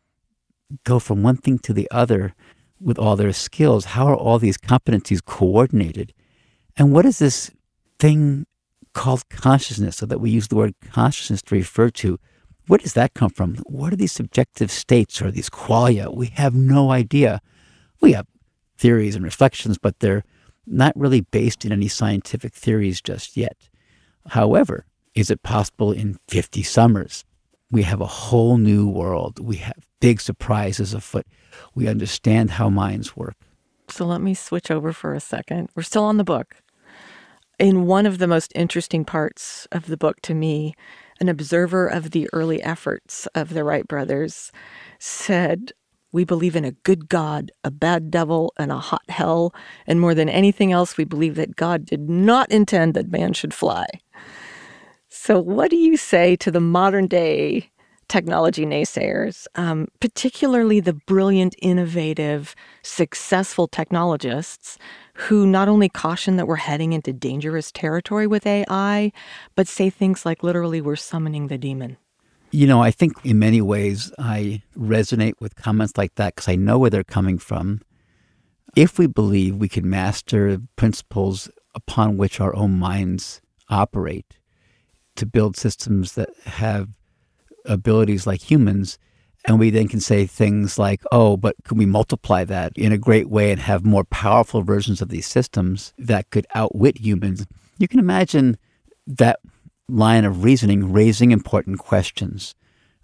go 0.84 1.00
from 1.00 1.22
one 1.22 1.38
thing 1.38 1.60
to 1.60 1.74
the 1.74 1.88
other 1.92 2.34
with 2.80 2.98
all 2.98 3.16
their 3.16 3.34
skills? 3.34 3.86
How 3.86 4.08
are 4.08 4.16
all 4.16 4.40
these 4.40 4.58
competencies 4.58 5.24
coordinated? 5.24 6.14
And 6.78 6.92
what 6.92 7.06
is 7.06 7.20
this 7.20 7.52
thing 8.00 8.46
called 8.94 9.28
consciousness, 9.30 9.98
so 9.98 10.06
that 10.06 10.20
we 10.20 10.30
use 10.30 10.48
the 10.48 10.56
word 10.56 10.74
consciousness 10.90 11.42
to 11.44 11.56
refer 11.56 11.90
to 11.90 12.18
where 12.68 12.80
does 12.80 12.94
that 12.94 13.14
come 13.14 13.30
from? 13.30 13.56
What 13.68 13.94
are 13.94 13.98
these 13.98 14.12
subjective 14.12 14.72
states 14.72 15.22
or 15.22 15.30
these 15.30 15.50
qualia? 15.50 16.12
We 16.16 16.28
have 16.28 16.56
no 16.56 16.92
idea. 16.92 17.42
We 18.02 18.14
have 18.14 18.26
theories 18.78 19.16
and 19.16 19.24
reflections, 19.24 19.78
but 19.78 20.00
they're 20.00 20.24
not 20.68 20.94
really 20.96 21.22
based 21.22 21.66
in 21.66 21.72
any 21.72 21.88
scientific 21.88 22.54
theories 22.54 23.02
just 23.02 23.38
yet. 23.38 23.58
However, 24.28 24.86
is 25.14 25.30
it 25.30 25.44
possible 25.44 25.92
in 25.92 26.18
50 26.28 26.64
summers? 26.64 27.24
We 27.72 27.84
have 27.84 28.02
a 28.02 28.06
whole 28.06 28.58
new 28.58 28.88
world. 28.88 29.40
We 29.40 29.58
have 29.58 29.88
big 30.00 30.22
surprises 30.22 30.94
afoot. 30.94 31.26
We 31.74 31.88
understand 31.88 32.52
how 32.52 32.70
minds 32.70 33.16
work. 33.16 33.36
So 33.90 34.06
let 34.06 34.22
me 34.22 34.34
switch 34.34 34.72
over 34.72 34.94
for 34.94 35.14
a 35.14 35.20
second. 35.20 35.70
We're 35.76 35.84
still 35.84 36.04
on 36.04 36.18
the 36.18 36.24
book. 36.24 36.56
In 37.60 37.86
one 37.86 38.06
of 38.06 38.18
the 38.18 38.28
most 38.28 38.52
interesting 38.56 39.06
parts 39.06 39.68
of 39.72 39.88
the 39.88 39.98
book 39.98 40.22
to 40.24 40.34
me, 40.34 40.76
an 41.20 41.30
observer 41.30 41.88
of 41.88 42.12
the 42.12 42.28
early 42.34 42.62
efforts 42.62 43.28
of 43.28 43.54
the 43.54 43.64
Wright 43.64 43.88
brothers, 43.88 44.52
said, 45.00 45.72
We 46.16 46.24
believe 46.24 46.56
in 46.56 46.64
a 46.64 46.72
good 46.72 47.10
God, 47.10 47.52
a 47.66 47.70
bad 47.70 48.10
devil, 48.10 48.54
and 48.58 48.72
a 48.72 48.80
hot 48.80 49.04
hell. 49.10 49.54
And 49.86 50.00
more 50.00 50.16
than 50.16 50.30
anything 50.30 50.72
else, 50.72 50.96
we 50.96 51.04
believe 51.04 51.36
that 51.36 51.58
God 51.58 51.86
did 51.86 52.10
not 52.10 52.50
intend 52.50 52.94
that 52.94 53.12
man 53.12 53.34
should 53.34 53.54
fly. 53.54 53.86
So, 55.10 55.42
what 55.42 55.70
do 55.70 55.76
you 55.76 55.98
say 55.98 56.38
to 56.38 56.52
the 56.52 56.62
modern 56.62 57.08
day 57.08 57.70
technology 58.08 58.66
naysayers, 58.66 59.46
um, 59.56 59.90
particularly 60.00 60.80
the 60.80 60.94
brilliant, 60.94 61.54
innovative, 61.62 62.56
successful 62.82 63.68
technologists 63.68 64.78
who 65.16 65.46
not 65.46 65.68
only 65.68 65.90
caution 65.90 66.38
that 66.38 66.48
we're 66.48 66.56
heading 66.56 66.94
into 66.94 67.12
dangerous 67.12 67.74
territory 67.74 68.26
with 68.26 68.48
AI, 68.48 69.12
but 69.56 69.68
say 69.68 69.90
things 69.90 70.26
like 70.26 70.44
literally 70.44 70.80
we're 70.80 70.96
summoning 70.96 71.48
the 71.48 71.58
demon. 71.58 71.98
You 72.52 72.68
know, 72.68 72.82
I 72.82 72.92
think 72.92 73.14
in 73.24 73.40
many 73.40 73.62
ways 73.62 74.14
I 74.18 74.62
resonate 74.78 75.34
with 75.40 75.56
comments 75.56 75.98
like 75.98 76.16
that 76.16 76.36
because 76.36 76.48
I 76.48 76.56
know 76.56 76.80
where 76.80 76.90
they're 76.90 77.04
coming 77.04 77.38
from. 77.38 77.82
If 78.76 78.98
we 78.98 79.08
believe 79.08 79.56
we 79.56 79.70
can 79.70 79.90
master 79.90 80.60
principles 80.76 81.50
upon 81.74 82.18
which 82.18 82.40
our 82.40 82.56
own 82.56 82.78
minds 82.78 83.42
operate 83.70 84.38
to 85.16 85.26
build 85.26 85.58
systems 85.58 86.14
that 86.14 86.30
have 86.46 86.90
abilities 87.66 88.28
like 88.28 88.50
humans, 88.50 88.98
and 89.48 89.60
we 89.60 89.70
then 89.70 89.88
can 89.88 90.00
say 90.00 90.26
things 90.26 90.80
like, 90.80 91.04
oh, 91.12 91.38
but 91.38 91.56
can 91.64 91.78
we 91.78 91.86
multiply 91.86 92.44
that 92.46 92.74
in 92.76 92.92
a 92.92 92.98
great 92.98 93.30
way 93.30 93.52
and 93.52 93.62
have 93.62 93.86
more 93.86 94.04
powerful 94.04 94.62
versions 94.62 95.02
of 95.02 95.10
these 95.10 95.28
systems 95.28 95.94
that 95.98 96.30
could 96.32 96.48
outwit 96.56 96.98
humans? 96.98 97.46
You 97.78 97.88
can 97.88 98.00
imagine 98.00 98.58
that 99.08 99.40
line 99.88 100.26
of 100.26 100.44
reasoning 100.44 100.92
raising 100.92 101.32
important 101.32 101.80
questions 101.80 102.56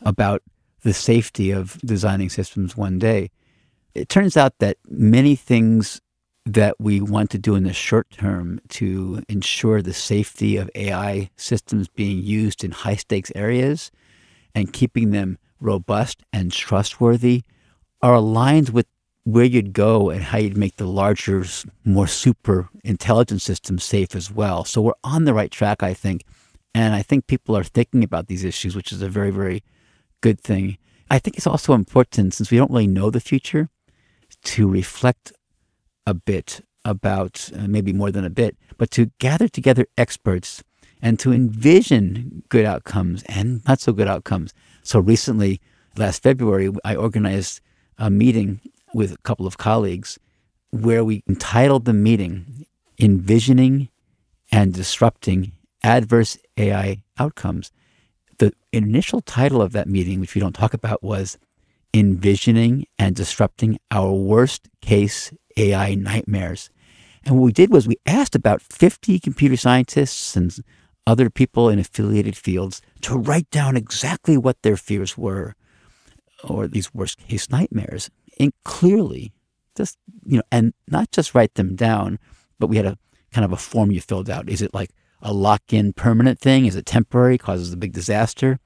about 0.02 0.42
the 0.84 0.94
safety 0.94 1.52
of 1.52 1.80
designing 1.82 2.30
systems 2.30 2.76
one 2.76 2.98
day. 2.98 3.30
It 3.94 4.10
turns 4.10 4.36
out 4.36 4.58
that 4.60 4.78
many 4.88 5.36
things 5.36 6.02
that 6.46 6.76
we 6.80 7.00
want 7.00 7.30
to 7.32 7.38
do 7.38 7.56
in 7.56 7.64
the 7.64 7.74
short 7.74 8.10
term 8.10 8.60
to 8.70 9.22
ensure 9.30 9.82
the 9.82 9.94
safety 9.94 10.58
of 10.58 10.72
AI 10.74 11.30
systems 11.36 11.88
being 11.88 12.24
used 12.24 12.64
in 12.64 12.72
high 12.72 12.96
stakes 12.96 13.32
areas 13.36 13.92
and 14.56 14.74
keeping 14.74 15.12
them 15.12 15.38
robust 15.60 16.24
and 16.34 16.52
trustworthy 16.52 17.44
are 18.02 18.16
aligned 18.16 18.70
with 18.70 18.88
where 19.24 19.46
you'd 19.46 19.74
go 19.74 20.10
and 20.10 20.24
how 20.24 20.40
you'd 20.40 20.58
make 20.58 20.78
the 20.78 20.88
larger, 20.88 21.46
more 21.86 22.08
super 22.08 22.70
intelligent 22.84 23.42
systems 23.42 23.84
safe 23.84 24.16
as 24.16 24.32
well. 24.32 24.66
So 24.66 24.82
we're 24.82 24.94
on 25.04 25.26
the 25.26 25.34
right 25.34 25.52
track, 25.52 25.84
I 25.84 25.94
think. 25.94 26.26
And 26.74 26.94
I 26.96 27.02
think 27.02 27.28
people 27.28 27.58
are 27.58 27.64
thinking 27.64 28.04
about 28.04 28.28
these 28.28 28.44
issues, 28.44 28.76
which 28.76 28.92
is 28.92 29.02
a 29.02 29.10
very, 29.10 29.32
very 29.32 29.64
good 30.22 30.40
thing. 30.40 30.78
I 31.10 31.20
think 31.20 31.38
it's 31.38 31.48
also 31.48 31.74
important, 31.74 32.34
since 32.34 32.50
we 32.50 32.58
don't 32.58 32.72
really 32.72 32.88
know 32.88 33.10
the 33.10 33.20
future, 33.20 33.70
to 34.44 34.68
reflect 34.68 35.34
a 36.06 36.14
bit 36.14 36.62
about 36.86 37.50
uh, 37.56 37.68
maybe 37.68 37.94
more 37.94 38.12
than 38.12 38.26
a 38.26 38.30
bit, 38.30 38.58
but 38.78 38.90
to 38.92 39.12
gather 39.20 39.48
together 39.48 39.86
experts 39.98 40.64
and 41.02 41.20
to 41.20 41.34
envision 41.34 42.44
good 42.50 42.66
outcomes 42.66 43.24
and 43.24 43.62
not 43.68 43.80
so 43.80 43.92
good 43.92 44.08
outcomes. 44.08 44.54
So 44.84 45.00
recently, 45.00 45.60
last 45.98 46.24
February, 46.24 46.72
I 46.86 46.96
organized 46.96 47.60
a 47.98 48.10
meeting 48.10 48.62
with 48.94 49.12
a 49.12 49.18
couple 49.18 49.46
of 49.46 49.58
colleagues 49.58 50.18
where 50.72 51.04
we 51.04 51.24
entitled 51.28 51.86
the 51.86 51.94
meeting 51.94 52.66
Envisioning 53.00 53.90
and 54.52 54.74
Disrupting 54.74 55.54
Adverse 55.84 56.38
AI 56.58 57.04
Outcomes. 57.18 57.72
The 58.38 58.54
initial 58.72 59.22
title 59.22 59.62
of 59.62 59.72
that 59.74 59.88
meeting, 59.88 60.20
which 60.20 60.36
we 60.36 60.42
don't 60.42 60.54
talk 60.54 60.74
about, 60.74 61.04
was 61.04 61.38
Envisioning 61.94 62.86
and 62.98 63.16
Disrupting 63.16 63.80
Our 63.92 64.14
Worst 64.14 64.70
Case 64.82 65.32
AI 65.58 65.96
Nightmares. 65.96 66.70
And 67.26 67.36
what 67.36 67.46
we 67.46 67.52
did 67.52 67.72
was 67.72 67.88
we 67.88 67.98
asked 68.06 68.36
about 68.36 68.62
50 68.62 69.20
computer 69.20 69.58
scientists 69.58 70.36
and 70.36 70.56
other 71.06 71.30
people 71.30 71.70
in 71.70 71.80
affiliated 71.80 72.38
fields 72.38 72.82
to 73.02 73.18
write 73.18 73.50
down 73.52 73.76
exactly 73.76 74.38
what 74.38 74.62
their 74.62 74.78
fears 74.78 75.18
were 75.18 75.56
or 76.44 76.68
these 76.68 76.94
worst 76.94 77.20
case 77.28 77.50
nightmares 77.50 78.10
and 78.40 78.54
clearly 78.64 79.32
just 79.76 79.98
you 80.26 80.38
know 80.38 80.44
and 80.52 80.74
not 80.88 81.12
just 81.12 81.36
write 81.36 81.54
them 81.56 81.76
down 81.76 82.18
but 82.60 82.68
we 82.68 82.78
had 82.78 82.86
a 82.86 82.98
kind 83.32 83.46
of 83.46 83.52
a 83.52 83.58
form 83.58 83.92
you 83.92 84.02
filled 84.02 84.30
out 84.30 84.50
is 84.50 84.62
it 84.62 84.74
like 84.74 84.92
a 85.22 85.34
lock-in 85.34 85.94
permanent 85.94 86.40
thing? 86.40 86.66
Is 86.66 86.76
it 86.76 86.86
temporary 86.86 87.38
causes 87.38 87.72
a 87.72 87.78
big 87.78 87.94
disaster? 87.94 88.60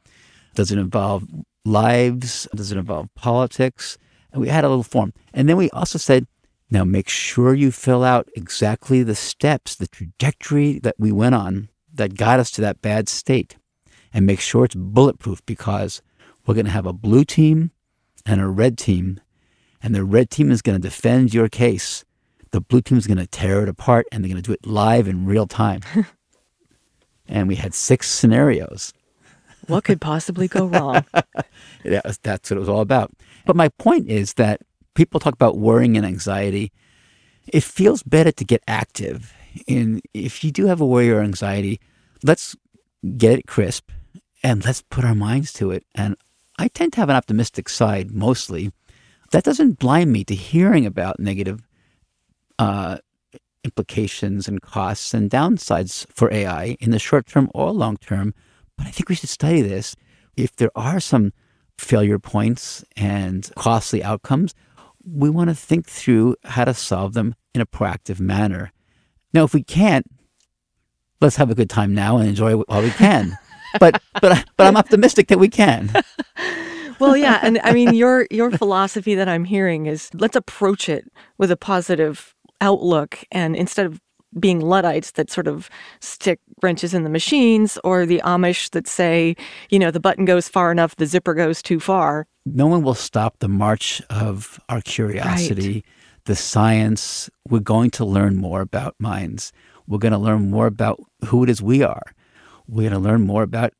Does 0.55 0.71
it 0.71 0.77
involve 0.77 1.23
lives? 1.65 2.47
Does 2.55 2.71
it 2.71 2.77
involve 2.77 3.13
politics? 3.15 3.97
And 4.31 4.41
we 4.41 4.49
had 4.49 4.63
a 4.63 4.69
little 4.69 4.83
form. 4.83 5.13
And 5.33 5.47
then 5.49 5.57
we 5.57 5.69
also 5.71 5.97
said 5.97 6.27
now 6.71 6.83
make 6.83 7.09
sure 7.09 7.53
you 7.53 7.71
fill 7.71 8.03
out 8.03 8.27
exactly 8.35 9.03
the 9.03 9.15
steps 9.15 9.75
the 9.75 9.87
trajectory 9.87 10.79
that 10.79 10.95
we 10.97 11.11
went 11.11 11.35
on 11.35 11.69
that 11.93 12.17
got 12.17 12.39
us 12.39 12.51
to 12.51 12.61
that 12.61 12.81
bad 12.81 13.07
state. 13.07 13.55
And 14.13 14.25
make 14.25 14.39
sure 14.39 14.65
it's 14.65 14.75
bulletproof 14.75 15.45
because 15.45 16.01
we're 16.45 16.53
going 16.53 16.65
to 16.65 16.71
have 16.71 16.85
a 16.85 16.93
blue 16.93 17.25
team 17.25 17.71
and 18.25 18.41
a 18.41 18.47
red 18.47 18.77
team. 18.77 19.19
And 19.83 19.93
the 19.93 20.03
red 20.03 20.29
team 20.29 20.51
is 20.51 20.61
going 20.61 20.81
to 20.81 20.87
defend 20.87 21.33
your 21.33 21.49
case. 21.49 22.05
The 22.51 22.61
blue 22.61 22.81
team 22.81 22.97
is 22.97 23.07
going 23.07 23.17
to 23.17 23.27
tear 23.27 23.61
it 23.63 23.69
apart 23.69 24.07
and 24.11 24.23
they're 24.23 24.31
going 24.31 24.41
to 24.41 24.47
do 24.47 24.53
it 24.53 24.65
live 24.65 25.07
in 25.07 25.25
real 25.25 25.47
time. 25.47 25.81
and 27.27 27.47
we 27.47 27.55
had 27.55 27.73
six 27.73 28.09
scenarios. 28.09 28.93
What 29.67 29.83
could 29.83 29.99
possibly 29.99 30.47
go 30.47 30.65
wrong? 30.65 31.05
that's 31.83 32.19
what 32.23 32.51
it 32.51 32.59
was 32.59 32.69
all 32.69 32.81
about. 32.81 33.11
But 33.45 33.55
my 33.55 33.69
point 33.69 34.09
is 34.09 34.33
that 34.35 34.61
people 34.93 35.19
talk 35.19 35.33
about 35.33 35.57
worrying 35.57 35.97
and 35.97 36.05
anxiety. 36.05 36.71
It 37.47 37.63
feels 37.63 38.03
better 38.03 38.31
to 38.31 38.43
get 38.43 38.63
active. 38.67 39.33
And 39.67 40.01
if 40.13 40.43
you 40.43 40.51
do 40.51 40.65
have 40.67 40.81
a 40.81 40.85
worry 40.85 41.09
or 41.09 41.21
anxiety, 41.21 41.79
let's 42.23 42.55
get 43.17 43.39
it 43.39 43.47
crisp 43.47 43.89
and 44.43 44.63
let's 44.65 44.81
put 44.81 45.05
our 45.05 45.15
minds 45.15 45.53
to 45.53 45.71
it. 45.71 45.85
And 45.95 46.15
I 46.57 46.67
tend 46.67 46.93
to 46.93 46.99
have 46.99 47.09
an 47.09 47.15
optimistic 47.15 47.69
side 47.69 48.11
mostly 48.11 48.71
that 49.31 49.43
doesn't 49.43 49.79
blind 49.79 50.11
me 50.11 50.23
to 50.25 50.35
hearing 50.35 50.85
about 50.85 51.19
negative 51.19 51.67
uh, 52.59 52.97
implications 53.65 54.47
and 54.47 54.61
costs 54.61 55.13
and 55.13 55.29
downsides 55.29 56.05
for 56.13 56.31
AI 56.31 56.77
in 56.79 56.91
the 56.91 56.99
short 56.99 57.25
term 57.25 57.49
or 57.53 57.71
long 57.71 57.97
term. 57.97 58.33
But 58.77 58.87
I 58.87 58.91
think 58.91 59.09
we 59.09 59.15
should 59.15 59.29
study 59.29 59.61
this. 59.61 59.95
If 60.37 60.55
there 60.55 60.71
are 60.75 60.99
some 60.99 61.33
failure 61.77 62.19
points 62.19 62.85
and 62.95 63.49
costly 63.57 64.03
outcomes, 64.03 64.53
we 65.03 65.29
want 65.29 65.49
to 65.49 65.55
think 65.55 65.87
through 65.87 66.35
how 66.43 66.65
to 66.65 66.73
solve 66.73 67.13
them 67.13 67.35
in 67.53 67.61
a 67.61 67.65
proactive 67.65 68.19
manner. 68.19 68.71
Now, 69.33 69.43
if 69.43 69.53
we 69.53 69.63
can't, 69.63 70.05
let's 71.21 71.35
have 71.35 71.49
a 71.49 71.55
good 71.55 71.69
time 71.69 71.93
now 71.93 72.17
and 72.17 72.27
enjoy 72.27 72.55
while 72.55 72.81
we 72.81 72.91
can. 72.91 73.37
but 73.79 74.01
but 74.21 74.45
but 74.57 74.67
I'm 74.67 74.77
optimistic 74.77 75.27
that 75.27 75.39
we 75.39 75.49
can. 75.49 75.91
well, 76.99 77.17
yeah, 77.17 77.39
and 77.41 77.59
I 77.63 77.73
mean 77.73 77.93
your 77.93 78.27
your 78.31 78.51
philosophy 78.51 79.15
that 79.15 79.27
I'm 79.27 79.45
hearing 79.45 79.85
is 79.85 80.09
let's 80.13 80.35
approach 80.35 80.87
it 80.89 81.11
with 81.37 81.51
a 81.51 81.57
positive 81.57 82.34
outlook, 82.61 83.19
and 83.31 83.55
instead 83.55 83.85
of 83.85 84.01
being 84.39 84.59
Luddites 84.59 85.11
that 85.11 85.31
sort 85.31 85.47
of 85.47 85.69
stick 86.01 86.39
wrenches 86.61 86.93
in 86.93 87.03
the 87.03 87.09
machines, 87.09 87.77
or 87.83 88.05
the 88.05 88.21
Amish 88.25 88.71
that 88.71 88.87
say, 88.87 89.35
you 89.69 89.79
know, 89.79 89.91
the 89.91 89.99
button 89.99 90.25
goes 90.25 90.49
far 90.49 90.71
enough, 90.71 90.95
the 90.97 91.05
zipper 91.05 91.33
goes 91.33 91.61
too 91.61 91.79
far. 91.79 92.27
No 92.45 92.67
one 92.67 92.83
will 92.83 92.95
stop 92.95 93.39
the 93.39 93.47
march 93.47 94.01
of 94.09 94.59
our 94.69 94.81
curiosity, 94.81 95.73
right. 95.73 95.85
the 96.25 96.35
science. 96.35 97.29
We're 97.47 97.59
going 97.59 97.91
to 97.91 98.05
learn 98.05 98.35
more 98.35 98.61
about 98.61 98.95
minds. 98.99 99.53
We're 99.87 99.99
going 99.99 100.11
to 100.11 100.17
learn 100.17 100.49
more 100.49 100.67
about 100.67 101.01
who 101.25 101.43
it 101.43 101.49
is 101.49 101.61
we 101.61 101.81
are. 101.83 102.03
We're 102.67 102.89
going 102.89 103.01
to 103.01 103.07
learn 103.07 103.21
more 103.21 103.43
about 103.43 103.73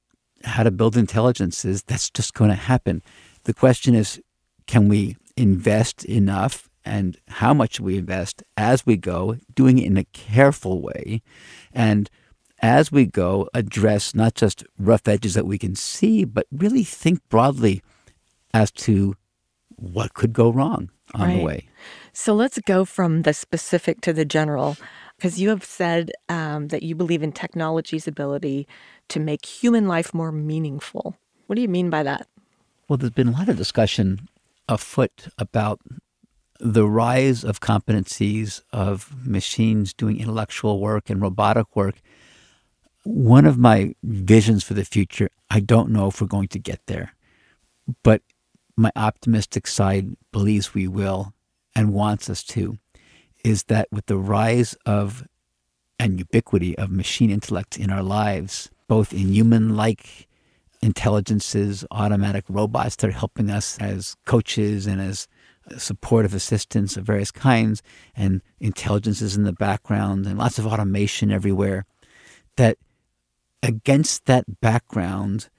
how 0.46 0.64
to 0.64 0.72
build 0.72 0.96
intelligences, 0.96 1.84
that's 1.84 2.10
just 2.10 2.34
going 2.34 2.50
to 2.50 2.56
happen. 2.56 3.02
The 3.44 3.54
question 3.54 3.96
is 3.96 4.22
can 4.68 4.88
we 4.88 5.18
invest 5.38 6.06
enough 6.06 6.70
and 6.86 7.18
how 7.28 7.54
much 7.54 7.80
we 7.80 7.98
invest 7.98 8.44
as 8.56 8.86
we 8.86 8.96
go, 8.96 9.38
doing 9.54 9.80
it 9.80 9.86
in 9.86 9.98
a 9.98 10.06
careful 10.06 10.82
way, 10.82 11.22
and 11.74 12.10
as 12.62 12.92
we 12.92 13.06
go, 13.06 13.50
address 13.54 14.16
not 14.16 14.36
just 14.36 14.64
rough 14.80 15.08
edges 15.08 15.34
that 15.34 15.46
we 15.46 15.58
can 15.58 15.76
see, 15.76 16.24
but 16.24 16.48
really 16.52 16.84
think 16.84 17.20
broadly 17.28 17.82
as 18.54 18.72
to 18.72 19.16
what 19.76 20.14
could 20.14 20.32
go 20.32 20.50
wrong 20.50 20.90
on 21.14 21.28
right. 21.28 21.38
the 21.38 21.44
way. 21.44 21.68
So 22.14 22.34
let's 22.34 22.58
go 22.60 22.86
from 22.86 23.24
the 23.24 23.34
specific 23.34 24.00
to 24.02 24.14
the 24.14 24.24
general, 24.24 24.78
because 25.18 25.40
you 25.40 25.50
have 25.50 25.66
said 25.66 26.12
um, 26.30 26.70
that 26.70 26.82
you 26.82 26.96
believe 26.96 27.22
in 27.22 27.32
technology's 27.34 28.08
ability 28.08 28.68
to 29.10 29.20
make 29.20 29.46
human 29.46 29.88
life 29.88 30.14
more 30.14 30.32
meaningful. 30.32 31.16
What 31.48 31.58
do 31.58 31.62
you 31.62 31.68
mean 31.68 31.90
by 31.90 32.04
that? 32.04 32.28
Well, 32.88 32.98
there's 32.98 33.12
been 33.12 33.28
a 33.28 33.32
lot 33.32 33.50
of 33.50 33.58
discussion 33.58 34.30
afoot 34.70 35.28
about 35.38 35.80
the 36.60 36.88
rise 36.88 37.44
of 37.44 37.60
competencies 37.60 38.62
of 38.72 39.14
machines 39.26 39.94
doing 39.94 40.20
intellectual 40.20 40.80
work 40.80 41.10
and 41.10 41.22
robotic 41.22 41.76
work. 41.76 41.96
One 43.04 43.46
of 43.46 43.58
my 43.58 43.96
visions 44.04 44.64
for 44.64 44.74
the 44.74 44.86
future, 44.86 45.30
I 45.50 45.60
don't 45.60 45.92
know 45.92 46.08
if 46.08 46.22
we're 46.22 46.28
going 46.28 46.48
to 46.50 46.60
get 46.60 46.82
there, 46.88 47.14
but 48.04 48.22
my 48.78 48.92
optimistic 48.96 49.68
side 49.68 50.16
believes 50.32 50.74
we 50.74 50.88
will 50.88 51.34
and 51.76 51.94
wants 51.94 52.30
us 52.30 52.44
to, 52.44 52.78
is 53.44 53.64
that 53.64 53.88
with 53.92 54.08
the 54.08 54.18
rise 54.18 54.76
of 54.86 55.28
and 56.00 56.20
ubiquity 56.20 56.78
of 56.78 56.92
machine 56.92 57.30
intellect 57.30 57.78
in 57.78 57.90
our 57.90 58.04
lives, 58.04 58.70
both 58.88 59.14
in 59.14 59.34
human 59.34 59.76
like 59.76 60.28
intelligences, 60.82 61.86
automatic 61.92 62.44
robots 62.50 62.96
that 62.98 63.08
are 63.08 63.14
helping 63.14 63.50
us 63.50 63.78
as 63.80 64.16
coaches 64.26 64.88
and 64.88 65.02
as 65.02 65.28
supportive 65.78 66.34
assistance 66.34 66.98
of 66.98 67.06
various 67.06 67.32
kinds, 67.32 67.82
and 68.16 68.42
intelligences 68.60 69.36
in 69.36 69.44
the 69.44 69.54
background, 69.54 70.26
and 70.26 70.38
lots 70.38 70.60
of 70.60 70.68
automation 70.68 71.32
everywhere. 71.32 71.86
That 72.58 72.78
against 73.64 74.26
that 74.26 74.62
background, 74.62 75.50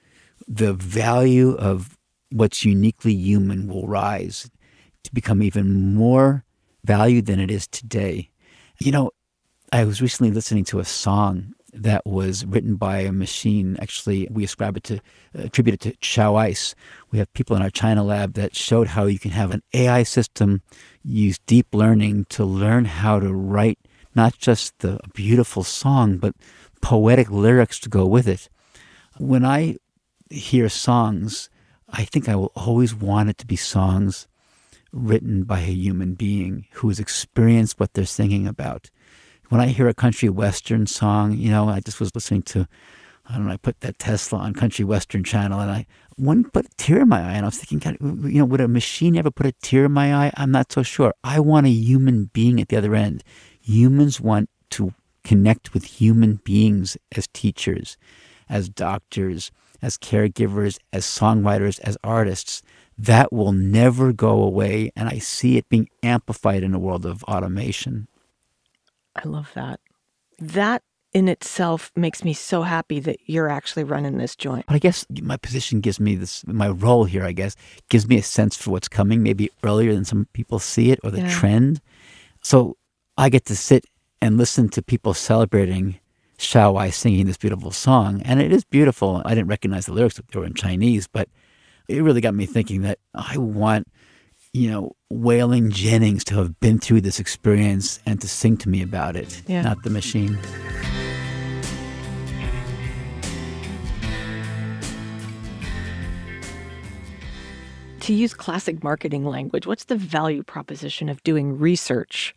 the 0.47 0.73
value 0.73 1.51
of 1.55 1.97
what's 2.31 2.65
uniquely 2.65 3.13
human 3.13 3.67
will 3.67 3.87
rise 3.87 4.49
to 5.03 5.13
become 5.13 5.41
even 5.41 5.93
more 5.95 6.43
valued 6.83 7.25
than 7.25 7.39
it 7.39 7.51
is 7.51 7.67
today. 7.67 8.29
You 8.79 8.91
know, 8.91 9.11
I 9.71 9.83
was 9.83 10.01
recently 10.01 10.31
listening 10.31 10.63
to 10.65 10.79
a 10.79 10.85
song 10.85 11.53
that 11.73 12.05
was 12.05 12.45
written 12.45 12.75
by 12.75 12.99
a 12.99 13.11
machine. 13.11 13.77
Actually, 13.81 14.27
we 14.31 14.43
ascribe 14.43 14.77
it 14.77 14.83
to, 14.83 14.99
attribute 15.33 15.73
it 15.73 15.81
to 15.81 15.97
XiaoIce. 15.97 16.73
We 17.11 17.19
have 17.19 17.31
people 17.33 17.55
in 17.55 17.61
our 17.61 17.69
China 17.69 18.03
lab 18.03 18.33
that 18.33 18.55
showed 18.55 18.87
how 18.87 19.05
you 19.05 19.19
can 19.19 19.31
have 19.31 19.51
an 19.51 19.63
AI 19.73 20.03
system 20.03 20.61
use 21.03 21.39
deep 21.45 21.73
learning 21.73 22.25
to 22.29 22.45
learn 22.45 22.85
how 22.85 23.19
to 23.19 23.33
write 23.33 23.79
not 24.15 24.37
just 24.37 24.79
the 24.79 24.99
beautiful 25.13 25.63
song, 25.63 26.17
but 26.17 26.35
poetic 26.81 27.29
lyrics 27.29 27.79
to 27.79 27.89
go 27.89 28.05
with 28.05 28.27
it. 28.27 28.49
When 29.17 29.45
I 29.45 29.77
hear 30.29 30.69
songs, 30.69 31.49
I 31.89 32.03
think 32.03 32.27
I 32.27 32.35
will 32.35 32.51
always 32.55 32.95
want 32.95 33.29
it 33.29 33.37
to 33.39 33.45
be 33.45 33.55
songs 33.55 34.27
written 34.91 35.43
by 35.43 35.59
a 35.59 35.71
human 35.71 36.15
being 36.15 36.65
who 36.73 36.87
has 36.89 36.99
experienced 36.99 37.79
what 37.79 37.93
they're 37.93 38.05
singing 38.05 38.47
about 38.47 38.89
when 39.49 39.61
I 39.61 39.67
hear 39.67 39.87
a 39.87 39.93
country 39.93 40.29
western 40.29 40.87
song, 40.87 41.33
you 41.33 41.49
know, 41.49 41.69
I 41.69 41.79
just 41.79 41.99
was 41.99 42.13
listening 42.13 42.43
to, 42.43 42.67
I 43.27 43.35
don't 43.35 43.47
know, 43.47 43.53
I 43.53 43.57
put 43.57 43.81
that 43.81 43.99
Tesla 43.99 44.39
on 44.39 44.53
country 44.53 44.83
western 44.85 45.23
channel 45.23 45.59
and 45.59 45.71
I 45.71 45.85
one 46.17 46.43
put 46.45 46.65
a 46.65 46.69
tear 46.77 47.01
in 47.01 47.09
my 47.09 47.19
eye 47.19 47.33
and 47.33 47.45
I 47.45 47.47
was 47.47 47.57
thinking, 47.57 47.79
God, 47.79 47.97
you 48.25 48.39
know, 48.39 48.45
would 48.45 48.59
a 48.59 48.67
machine 48.67 49.15
ever 49.15 49.31
put 49.31 49.45
a 49.45 49.51
tear 49.61 49.85
in 49.85 49.91
my 49.91 50.13
eye? 50.13 50.31
I'm 50.35 50.51
not 50.51 50.71
so 50.71 50.83
sure. 50.83 51.13
I 51.23 51.39
want 51.39 51.67
a 51.67 51.71
human 51.71 52.25
being 52.33 52.59
at 52.59 52.69
the 52.69 52.77
other 52.77 52.95
end. 52.95 53.23
Humans 53.61 54.19
want 54.19 54.49
to 54.71 54.93
connect 55.23 55.73
with 55.73 55.83
human 55.83 56.35
beings 56.43 56.97
as 57.15 57.27
teachers, 57.33 57.97
as 58.49 58.67
doctors, 58.69 59.51
as 59.81 59.97
caregivers, 59.97 60.79
as 60.91 61.05
songwriters, 61.05 61.79
as 61.81 61.97
artists. 62.03 62.63
That 62.97 63.31
will 63.31 63.51
never 63.51 64.11
go 64.11 64.41
away. 64.41 64.91
And 64.95 65.07
I 65.07 65.19
see 65.19 65.57
it 65.57 65.69
being 65.69 65.87
amplified 66.01 66.63
in 66.63 66.73
a 66.73 66.79
world 66.79 67.05
of 67.05 67.23
automation. 67.25 68.07
I 69.17 69.27
love 69.27 69.51
that. 69.55 69.79
That 70.39 70.83
in 71.13 71.27
itself 71.27 71.91
makes 71.95 72.23
me 72.23 72.33
so 72.33 72.61
happy 72.61 72.99
that 72.99 73.17
you're 73.25 73.49
actually 73.49 73.83
running 73.83 74.17
this 74.17 74.35
joint. 74.35 74.65
But 74.67 74.75
I 74.75 74.79
guess 74.79 75.05
my 75.21 75.37
position 75.37 75.79
gives 75.79 75.99
me 75.99 76.15
this, 76.15 76.45
my 76.45 76.69
role 76.69 77.05
here, 77.05 77.23
I 77.23 77.31
guess, 77.31 77.55
gives 77.89 78.07
me 78.07 78.17
a 78.17 78.23
sense 78.23 78.55
for 78.55 78.71
what's 78.71 78.87
coming, 78.87 79.23
maybe 79.23 79.49
earlier 79.63 79.93
than 79.93 80.05
some 80.05 80.27
people 80.33 80.59
see 80.59 80.91
it 80.91 80.99
or 81.03 81.11
the 81.11 81.21
yeah. 81.21 81.29
trend. 81.29 81.81
So 82.43 82.77
I 83.17 83.29
get 83.29 83.45
to 83.45 83.55
sit 83.55 83.85
and 84.21 84.37
listen 84.37 84.69
to 84.69 84.81
people 84.81 85.13
celebrating 85.13 85.99
XiaoIce 86.37 86.93
singing 86.93 87.25
this 87.25 87.37
beautiful 87.37 87.71
song. 87.71 88.21
And 88.23 88.41
it 88.41 88.51
is 88.51 88.63
beautiful. 88.63 89.21
I 89.25 89.33
didn't 89.33 89.47
recognize 89.47 89.87
the 89.87 89.93
lyrics, 89.93 90.19
they 90.31 90.39
were 90.39 90.45
in 90.45 90.53
Chinese, 90.53 91.07
but 91.07 91.29
it 91.87 92.03
really 92.03 92.21
got 92.21 92.35
me 92.35 92.45
thinking 92.45 92.81
that 92.81 92.99
I 93.15 93.37
want, 93.37 93.87
you 94.57 94.71
know, 94.71 94.95
Waylon 95.13 95.69
Jennings 95.69 96.23
to 96.25 96.35
have 96.35 96.59
been 96.59 96.79
through 96.79 97.01
this 97.01 97.19
experience 97.19 97.99
and 98.07 98.19
to 98.21 98.27
sing 98.27 98.57
to 98.57 98.69
me 98.69 98.81
about 98.81 99.15
it, 99.15 99.43
yeah. 99.45 99.61
not 99.61 99.83
the 99.83 99.91
machine. 99.91 100.37
To 107.99 108.13
use 108.13 108.33
classic 108.33 108.83
marketing 108.83 109.25
language, 109.25 109.67
what's 109.67 109.83
the 109.83 109.95
value 109.95 110.41
proposition 110.41 111.07
of 111.07 111.21
doing 111.23 111.59
research 111.59 112.33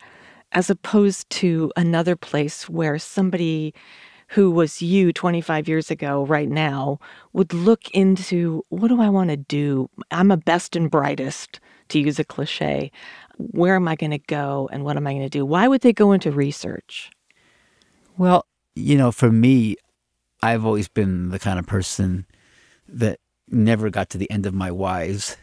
as 0.52 0.68
opposed 0.68 1.30
to 1.30 1.72
another 1.76 2.16
place 2.16 2.68
where 2.68 2.98
somebody 2.98 3.72
who 4.30 4.50
was 4.50 4.82
you 4.82 5.12
25 5.12 5.68
years 5.68 5.90
ago 5.90 6.24
right 6.26 6.48
now 6.48 6.98
would 7.32 7.52
look 7.52 7.90
into 7.90 8.64
what 8.68 8.88
do 8.88 9.00
I 9.00 9.08
want 9.08 9.30
to 9.30 9.36
do? 9.36 9.88
I'm 10.10 10.30
a 10.30 10.36
best 10.36 10.76
and 10.76 10.90
brightest, 10.90 11.60
to 11.88 11.98
use 11.98 12.18
a 12.18 12.24
cliche. 12.24 12.92
Where 13.38 13.74
am 13.74 13.88
I 13.88 13.96
going 13.96 14.12
to 14.12 14.18
go 14.18 14.68
and 14.72 14.84
what 14.84 14.96
am 14.96 15.06
I 15.06 15.12
going 15.12 15.24
to 15.24 15.28
do? 15.28 15.44
Why 15.44 15.66
would 15.66 15.80
they 15.80 15.92
go 15.92 16.12
into 16.12 16.30
research? 16.30 17.10
Well, 18.16 18.46
you 18.74 18.96
know, 18.96 19.10
for 19.10 19.32
me, 19.32 19.76
I've 20.42 20.64
always 20.64 20.88
been 20.88 21.30
the 21.30 21.38
kind 21.38 21.58
of 21.58 21.66
person 21.66 22.26
that 22.88 23.18
never 23.48 23.90
got 23.90 24.10
to 24.10 24.18
the 24.18 24.30
end 24.30 24.46
of 24.46 24.54
my 24.54 24.70
whys 24.70 25.36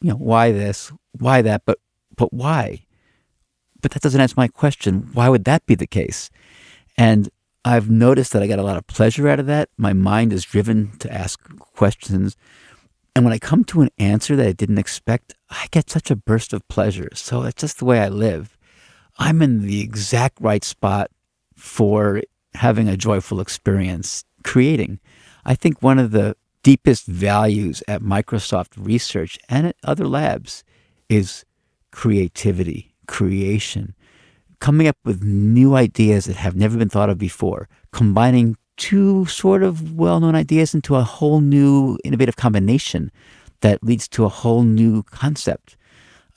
you 0.00 0.10
know, 0.10 0.16
why 0.16 0.52
this, 0.52 0.92
why 1.18 1.42
that, 1.42 1.62
but 1.64 1.78
but 2.16 2.32
why? 2.32 2.86
But 3.82 3.90
that 3.92 4.02
doesn't 4.02 4.20
answer 4.20 4.34
my 4.36 4.48
question. 4.48 5.10
Why 5.12 5.28
would 5.28 5.44
that 5.44 5.66
be 5.66 5.74
the 5.74 5.86
case? 5.86 6.30
And 6.96 7.28
I've 7.66 7.90
noticed 7.90 8.32
that 8.32 8.44
I 8.44 8.46
get 8.46 8.60
a 8.60 8.62
lot 8.62 8.76
of 8.76 8.86
pleasure 8.86 9.28
out 9.28 9.40
of 9.40 9.46
that. 9.46 9.70
My 9.76 9.92
mind 9.92 10.32
is 10.32 10.44
driven 10.44 10.96
to 10.98 11.12
ask 11.12 11.40
questions. 11.58 12.36
And 13.16 13.24
when 13.24 13.34
I 13.34 13.40
come 13.40 13.64
to 13.64 13.80
an 13.80 13.90
answer 13.98 14.36
that 14.36 14.46
I 14.46 14.52
didn't 14.52 14.78
expect, 14.78 15.34
I 15.50 15.66
get 15.72 15.90
such 15.90 16.08
a 16.08 16.14
burst 16.14 16.52
of 16.52 16.66
pleasure. 16.68 17.08
So 17.14 17.42
it's 17.42 17.60
just 17.60 17.80
the 17.80 17.84
way 17.84 17.98
I 17.98 18.08
live. 18.08 18.56
I'm 19.18 19.42
in 19.42 19.62
the 19.62 19.80
exact 19.80 20.40
right 20.40 20.62
spot 20.62 21.10
for 21.56 22.22
having 22.54 22.88
a 22.88 22.96
joyful 22.96 23.40
experience 23.40 24.22
creating. 24.44 25.00
I 25.44 25.56
think 25.56 25.82
one 25.82 25.98
of 25.98 26.12
the 26.12 26.36
deepest 26.62 27.06
values 27.06 27.82
at 27.88 28.00
Microsoft 28.00 28.74
Research 28.76 29.40
and 29.48 29.66
at 29.66 29.76
other 29.82 30.06
labs 30.06 30.62
is 31.08 31.44
creativity, 31.90 32.94
creation, 33.08 33.95
coming 34.66 34.88
up 34.88 34.98
with 35.04 35.22
new 35.22 35.76
ideas 35.76 36.24
that 36.24 36.34
have 36.34 36.56
never 36.56 36.76
been 36.76 36.88
thought 36.88 37.08
of 37.08 37.16
before, 37.16 37.68
combining 37.92 38.56
two 38.76 39.24
sort 39.26 39.62
of 39.62 39.96
well 39.96 40.18
known 40.18 40.34
ideas 40.34 40.74
into 40.74 40.96
a 40.96 41.04
whole 41.04 41.40
new 41.40 41.96
innovative 42.02 42.34
combination 42.34 43.12
that 43.60 43.80
leads 43.84 44.08
to 44.08 44.24
a 44.24 44.28
whole 44.28 44.64
new 44.64 45.04
concept. 45.04 45.76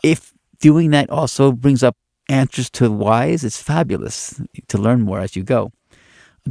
If 0.03 0.31
doing 0.59 0.91
that 0.91 1.09
also 1.09 1.51
brings 1.51 1.81
up 1.81 1.97
answers 2.29 2.69
to 2.77 2.91
whys, 2.91 3.43
it's 3.43 3.59
fabulous 3.59 4.39
to 4.67 4.77
learn 4.77 5.01
more 5.01 5.19
as 5.19 5.35
you 5.35 5.41
go. 5.41 5.71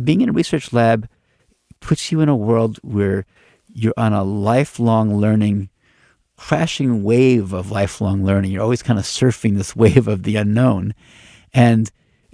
Being 0.03 0.21
in 0.21 0.31
a 0.31 0.33
research 0.33 0.73
lab 0.73 1.09
puts 1.79 2.11
you 2.11 2.21
in 2.21 2.29
a 2.29 2.35
world 2.35 2.81
where 2.83 3.25
you're 3.73 3.95
on 3.97 4.13
a 4.13 4.25
lifelong 4.25 5.17
learning, 5.17 5.69
crashing 6.37 7.05
wave 7.05 7.53
of 7.53 7.71
lifelong 7.71 8.25
learning. 8.25 8.51
You're 8.51 8.65
always 8.65 8.83
kind 8.83 8.99
of 8.99 9.05
surfing 9.05 9.57
this 9.57 9.77
wave 9.83 10.09
of 10.09 10.25
the 10.25 10.35
unknown. 10.35 10.93
And 11.53 11.91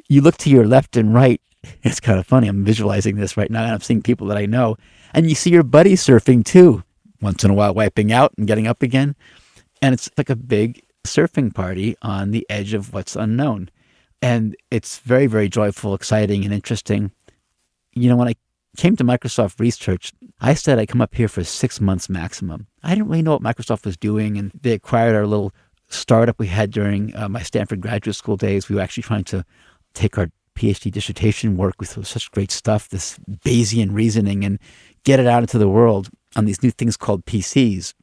you 0.09 0.20
look 0.20 0.37
to 0.38 0.50
your 0.50 0.66
left 0.66 0.96
and 0.96 1.14
right. 1.14 1.40
It's 1.83 2.00
kind 2.00 2.18
of 2.18 2.27
funny. 2.27 2.46
I'm 2.46 2.64
visualizing 2.64 3.16
this 3.16 3.38
right 3.38 3.50
now, 3.50 3.62
and 3.62 3.72
I'm 3.72 3.81
seeing 3.81 4.03
people 4.03 4.27
that 4.27 4.37
I 4.37 4.44
know. 4.44 4.77
And 5.14 5.29
you 5.29 5.35
see 5.35 5.50
your 5.50 5.62
buddy 5.62 5.94
surfing 5.94 6.44
too, 6.44 6.83
once 7.22 7.42
in 7.42 7.50
a 7.50 7.55
while, 7.55 7.72
wiping 7.72 8.12
out 8.12 8.35
and 8.37 8.46
getting 8.46 8.66
up 8.66 8.83
again. 8.83 9.16
And 9.81 9.94
it's 9.94 10.11
like 10.18 10.29
a 10.29 10.37
big 10.37 10.83
surfing 11.05 11.55
party 11.55 11.96
on 12.03 12.33
the 12.33 12.46
edge 12.50 12.74
of 12.74 12.92
what's 12.92 13.16
unknown. 13.16 13.70
And 14.20 14.57
it's 14.70 14.98
very, 14.98 15.27
very 15.27 15.48
joyful, 15.48 15.94
exciting, 15.94 16.44
and 16.44 16.53
interesting. 16.53 17.12
You 17.94 18.09
know, 18.09 18.16
when 18.16 18.29
I 18.29 18.35
came 18.77 18.96
to 18.96 19.05
Microsoft 19.05 19.61
Research, 19.61 20.12
I 20.40 20.55
said 20.55 20.79
I'd 20.79 20.88
come 20.88 21.00
up 21.00 21.14
here 21.14 21.29
for 21.29 21.44
six 21.44 21.81
months 21.81 22.09
maximum. 22.09 22.66
I 22.83 22.94
didn't 22.94 23.09
really 23.09 23.22
know 23.22 23.33
what 23.33 23.42
Microsoft 23.42 23.85
was 23.85 23.96
doing, 23.96 24.37
and 24.37 24.50
they 24.61 24.72
acquired 24.72 25.14
our 25.14 25.27
little 25.27 25.53
startup 25.94 26.38
we 26.38 26.46
had 26.46 26.70
during 26.70 27.14
uh, 27.16 27.28
my 27.28 27.42
Stanford 27.42 27.80
graduate 27.80 28.16
school 28.16 28.37
days. 28.37 28.68
We 28.68 28.76
were 28.76 28.83
actually 28.83 29.04
trying 29.04 29.24
to 29.24 29.44
take 29.94 30.18
our 30.18 30.30
PhD 30.54 30.90
dissertation 30.90 31.57
work 31.57 31.74
with 31.78 32.07
such 32.07 32.30
great 32.30 32.50
stuff, 32.50 32.88
this 32.88 33.18
Bayesian 33.44 33.92
reasoning, 33.92 34.44
and 34.44 34.59
get 35.04 35.20
it 35.20 35.26
out 35.26 35.42
into 35.42 35.59
the 35.59 35.68
world 35.68 36.11
on 36.37 36.44
these 36.44 36.62
new 36.62 36.70
things 36.70 36.96
called 36.96 37.24
PCs, 37.26 37.94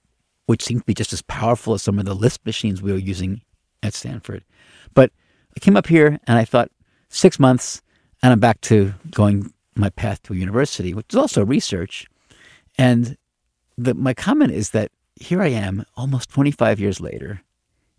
which 0.46 0.64
seem 0.64 0.80
to 0.80 0.86
be 0.86 0.94
just 0.94 1.14
as 1.14 1.22
powerful 1.24 1.74
as 1.74 1.82
some 1.82 2.00
of 2.00 2.06
the 2.06 2.14
Lisp 2.14 2.46
machines 2.46 2.82
we 2.82 2.92
were 2.92 2.98
using 2.98 3.42
at 3.84 3.94
Stanford. 3.94 4.44
But 4.94 5.12
I 5.56 5.60
came 5.60 5.78
up 5.78 5.88
here 5.88 6.20
and 6.28 6.38
I 6.38 6.46
thought 6.46 6.72
six 7.10 7.40
months, 7.40 7.82
and 8.22 8.32
I'm 8.32 8.40
back 8.40 8.62
to 8.62 8.94
going 9.12 9.54
my 9.76 9.90
path 9.90 10.22
to 10.24 10.34
a 10.34 10.38
university, 10.38 10.94
which 10.94 11.08
is 11.10 11.16
also 11.16 11.46
research. 11.46 12.06
And 12.78 13.18
the, 13.78 13.94
my 13.94 14.14
comment 14.14 14.52
is 14.52 14.72
that 14.72 14.92
here 15.16 15.42
I 15.42 15.48
am 15.48 15.86
almost 15.96 16.30
25 16.30 16.80
years 16.80 17.00
later, 17.00 17.42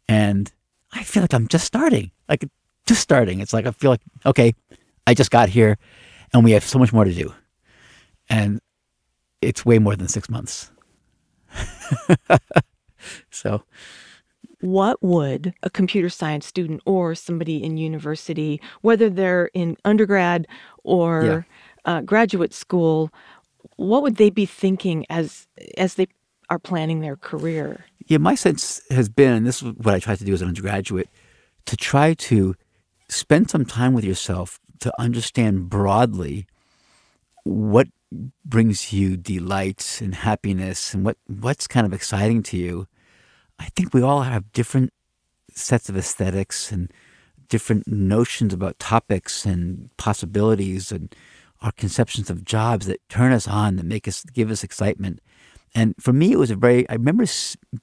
and 0.09 0.53
I 0.93 1.03
feel 1.03 1.23
like 1.23 1.35
I'm 1.35 1.49
just 1.49 1.65
starting, 1.65 2.11
like 2.29 2.45
just 2.87 3.01
starting. 3.01 3.41
It's 3.41 3.53
like 3.53 3.67
I 3.67 3.71
feel 3.71 3.91
like, 3.91 4.03
okay, 4.27 4.55
I 5.07 5.15
just 5.15 5.31
got 5.31 5.49
here 5.49 5.79
and 6.33 6.45
we 6.45 6.53
have 6.53 6.65
so 6.65 6.79
much 6.79 6.93
more 6.93 7.05
to 7.05 7.13
do. 7.13 7.33
And 8.29 8.61
it's 9.41 9.65
way 9.65 9.79
more 9.79 9.97
than 9.97 10.09
six 10.09 10.29
months. 10.31 10.71
so, 13.31 13.63
what 14.61 15.03
would 15.03 15.53
a 15.63 15.71
computer 15.71 16.09
science 16.09 16.47
student 16.47 16.81
or 16.87 17.15
somebody 17.15 17.63
in 17.63 17.77
university, 17.77 18.61
whether 18.81 19.11
they're 19.11 19.51
in 19.55 19.77
undergrad 19.85 20.47
or 20.85 21.25
yeah 21.25 21.43
uh, 21.85 22.01
graduate 22.03 22.55
school, 22.55 23.11
what 23.77 24.03
would 24.03 24.17
they 24.17 24.31
be 24.31 24.47
thinking 24.47 25.07
as 25.11 25.47
as 25.77 25.95
they 25.95 26.07
are 26.53 26.59
planning 26.59 27.01
their 27.01 27.17
career? 27.17 27.87
Yeah, 28.07 28.19
my 28.19 28.35
sense 28.35 28.83
has 28.91 29.09
been, 29.09 29.33
and 29.33 29.47
this 29.47 29.63
is 29.63 29.73
what 29.73 29.95
I 29.95 29.99
tried 29.99 30.19
to 30.19 30.25
do 30.25 30.35
as 30.35 30.43
an 30.43 30.49
undergraduate, 30.49 31.09
to 31.65 31.77
try 31.79 32.13
to 32.13 32.55
spend 33.09 33.49
some 33.49 33.65
time 33.65 33.95
with 33.95 34.05
yourself 34.05 34.61
to 34.81 34.93
understand 35.01 35.71
broadly 35.71 36.47
what 37.45 37.89
brings 38.45 38.93
you 38.93 39.17
delight 39.17 39.99
and 40.03 40.15
happiness 40.15 40.93
and 40.93 41.07
what, 41.07 41.17
what's 41.27 41.67
kind 41.67 41.87
of 41.87 41.95
exciting 41.95 42.43
to 42.43 42.59
you. 42.59 42.87
I 43.59 43.71
think 43.75 43.95
we 43.95 44.03
all 44.03 44.23
have 44.23 44.53
different 44.53 44.93
sets 45.55 45.89
of 45.89 45.97
aesthetics 45.97 46.71
and 46.71 46.93
different 47.49 47.89
notions 47.89 48.53
about 48.53 48.79
topics 48.79 49.47
and 49.47 49.89
possibilities 49.97 50.93
and 50.93 51.15
our 51.63 51.73
conceptions 51.73 52.29
of 52.29 52.45
jobs 52.45 52.87
that 52.87 53.09
turn 53.09 53.33
us 53.33 53.49
on, 53.49 53.77
that 53.77 53.87
make 53.87 54.07
us 54.07 54.25
give 54.25 54.51
us 54.51 54.63
excitement. 54.63 55.21
And 55.75 55.95
for 55.99 56.13
me, 56.13 56.33
it 56.33 56.39
was 56.39 56.51
a 56.51 56.57
very, 56.57 56.89
I 56.89 56.95
remember 56.95 57.25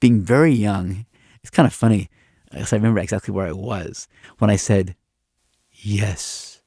being 0.00 0.22
very 0.22 0.52
young. 0.52 1.06
It's 1.42 1.50
kind 1.50 1.66
of 1.66 1.72
funny 1.72 2.08
because 2.50 2.72
I 2.72 2.76
remember 2.76 3.00
exactly 3.00 3.32
where 3.32 3.46
I 3.46 3.52
was 3.52 4.08
when 4.38 4.50
I 4.50 4.56
said, 4.56 4.96
Yes, 5.72 6.60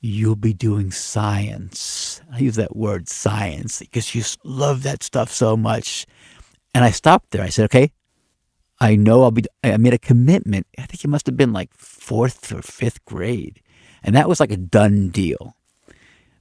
you'll 0.00 0.36
be 0.36 0.52
doing 0.52 0.90
science. 0.90 2.20
I 2.32 2.38
use 2.38 2.56
that 2.56 2.76
word 2.76 3.08
science 3.08 3.80
because 3.80 4.14
you 4.14 4.22
love 4.44 4.82
that 4.82 5.02
stuff 5.02 5.32
so 5.32 5.56
much. 5.56 6.06
And 6.74 6.84
I 6.84 6.90
stopped 6.90 7.30
there. 7.30 7.42
I 7.42 7.48
said, 7.48 7.64
Okay, 7.66 7.92
I 8.78 8.96
know 8.96 9.22
I'll 9.22 9.30
be, 9.30 9.44
I 9.64 9.76
made 9.78 9.94
a 9.94 9.98
commitment. 9.98 10.66
I 10.78 10.82
think 10.82 11.02
it 11.04 11.08
must 11.08 11.26
have 11.26 11.36
been 11.36 11.52
like 11.52 11.72
fourth 11.74 12.52
or 12.52 12.62
fifth 12.62 13.04
grade. 13.04 13.62
And 14.02 14.14
that 14.14 14.28
was 14.28 14.38
like 14.38 14.52
a 14.52 14.56
done 14.56 15.08
deal. 15.08 15.55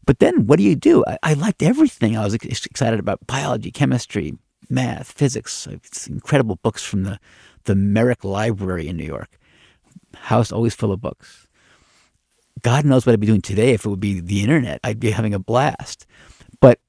But 0.05 0.19
then 0.19 0.45
what 0.45 0.57
do 0.57 0.63
you 0.63 0.75
do? 0.75 1.03
I, 1.07 1.17
I 1.23 1.33
liked 1.33 1.63
everything. 1.63 2.17
I 2.17 2.23
was 2.23 2.33
excited 2.33 2.99
about 2.99 3.25
biology, 3.27 3.71
chemistry, 3.71 4.37
math, 4.69 5.11
physics. 5.11 5.67
It's 5.67 6.07
incredible 6.07 6.59
books 6.61 6.83
from 6.83 7.03
the, 7.03 7.19
the 7.63 7.75
Merrick 7.75 8.23
Library 8.23 8.87
in 8.87 8.97
New 8.97 9.05
York. 9.05 9.37
House 10.15 10.51
always 10.51 10.75
full 10.75 10.91
of 10.91 11.01
books. 11.01 11.47
God 12.61 12.85
knows 12.85 13.05
what 13.05 13.13
I'd 13.13 13.19
be 13.19 13.27
doing 13.27 13.41
today 13.41 13.71
if 13.71 13.85
it 13.85 13.89
would 13.89 13.99
be 13.99 14.19
the 14.19 14.41
internet. 14.41 14.79
I'd 14.83 14.99
be 14.99 15.11
having 15.11 15.33
a 15.33 15.39
blast. 15.39 16.05
But 16.61 16.79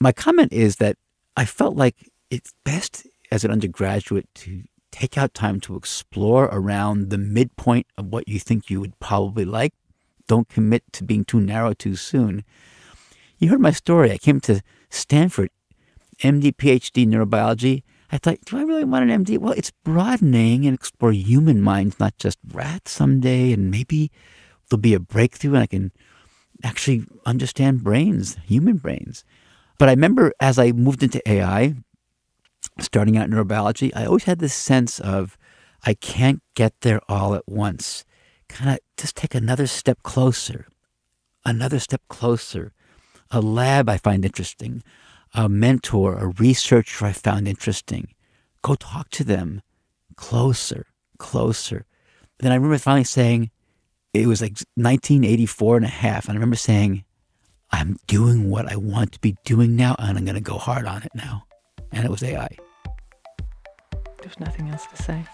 my 0.00 0.12
comment 0.12 0.52
is 0.52 0.76
that 0.76 0.96
I 1.36 1.44
felt 1.44 1.76
like 1.76 2.10
it's 2.30 2.52
best 2.64 3.06
as 3.30 3.44
an 3.44 3.50
undergraduate 3.50 4.28
to 4.34 4.62
take 4.90 5.18
out 5.18 5.34
time 5.34 5.60
to 5.60 5.76
explore 5.76 6.44
around 6.52 7.10
the 7.10 7.18
midpoint 7.18 7.86
of 7.98 8.06
what 8.06 8.28
you 8.28 8.38
think 8.38 8.70
you 8.70 8.80
would 8.80 8.98
probably 9.00 9.44
like 9.44 9.72
don't 10.26 10.48
commit 10.48 10.84
to 10.92 11.04
being 11.04 11.24
too 11.24 11.40
narrow 11.40 11.72
too 11.72 11.96
soon. 11.96 12.44
You 13.38 13.50
heard 13.50 13.60
my 13.60 13.72
story. 13.72 14.10
I 14.10 14.18
came 14.18 14.40
to 14.40 14.62
Stanford, 14.90 15.50
MD, 16.20 16.54
PhD, 16.54 17.06
neurobiology. 17.06 17.82
I 18.10 18.18
thought, 18.18 18.38
do 18.44 18.58
I 18.58 18.62
really 18.62 18.84
want 18.84 19.10
an 19.10 19.24
MD? 19.24 19.38
Well, 19.38 19.52
it's 19.52 19.72
broadening 19.82 20.66
and 20.66 20.74
explore 20.74 21.12
human 21.12 21.60
minds, 21.60 21.98
not 21.98 22.16
just 22.16 22.38
rats 22.52 22.92
someday. 22.92 23.52
And 23.52 23.70
maybe 23.70 24.10
there'll 24.68 24.80
be 24.80 24.94
a 24.94 25.00
breakthrough 25.00 25.54
and 25.54 25.62
I 25.62 25.66
can 25.66 25.92
actually 26.62 27.04
understand 27.26 27.82
brains, 27.82 28.36
human 28.44 28.76
brains. 28.76 29.24
But 29.78 29.88
I 29.88 29.92
remember 29.92 30.32
as 30.40 30.58
I 30.58 30.72
moved 30.72 31.02
into 31.02 31.28
AI, 31.28 31.74
starting 32.78 33.16
out 33.16 33.26
in 33.26 33.32
neurobiology, 33.32 33.90
I 33.94 34.06
always 34.06 34.24
had 34.24 34.38
this 34.38 34.54
sense 34.54 35.00
of 35.00 35.36
I 35.84 35.94
can't 35.94 36.42
get 36.54 36.80
there 36.80 37.00
all 37.08 37.34
at 37.34 37.46
once. 37.48 38.04
Kind 38.54 38.70
of 38.70 38.78
just 38.96 39.16
take 39.16 39.34
another 39.34 39.66
step 39.66 39.98
closer, 40.04 40.68
another 41.44 41.80
step 41.80 42.02
closer. 42.08 42.72
A 43.32 43.40
lab 43.40 43.88
I 43.88 43.96
find 43.96 44.24
interesting, 44.24 44.80
a 45.34 45.48
mentor, 45.48 46.14
a 46.14 46.28
researcher 46.28 47.04
I 47.04 47.10
found 47.10 47.48
interesting. 47.48 48.14
Go 48.62 48.76
talk 48.76 49.10
to 49.10 49.24
them 49.24 49.60
closer, 50.14 50.86
closer. 51.18 51.84
Then 52.38 52.52
I 52.52 52.54
remember 52.54 52.78
finally 52.78 53.02
saying, 53.02 53.50
it 54.12 54.28
was 54.28 54.40
like 54.40 54.52
1984 54.76 55.78
and 55.78 55.84
a 55.84 55.88
half. 55.88 56.28
And 56.28 56.34
I 56.34 56.36
remember 56.36 56.54
saying, 56.54 57.04
I'm 57.72 57.96
doing 58.06 58.50
what 58.50 58.70
I 58.70 58.76
want 58.76 59.10
to 59.12 59.18
be 59.18 59.34
doing 59.44 59.74
now, 59.74 59.96
and 59.98 60.16
I'm 60.16 60.24
going 60.24 60.36
to 60.36 60.40
go 60.40 60.58
hard 60.58 60.86
on 60.86 61.02
it 61.02 61.10
now. 61.12 61.42
And 61.90 62.04
it 62.04 62.10
was 62.10 62.22
AI. 62.22 62.56
There's 64.22 64.38
nothing 64.38 64.70
else 64.70 64.86
to 64.86 65.02
say. 65.02 65.24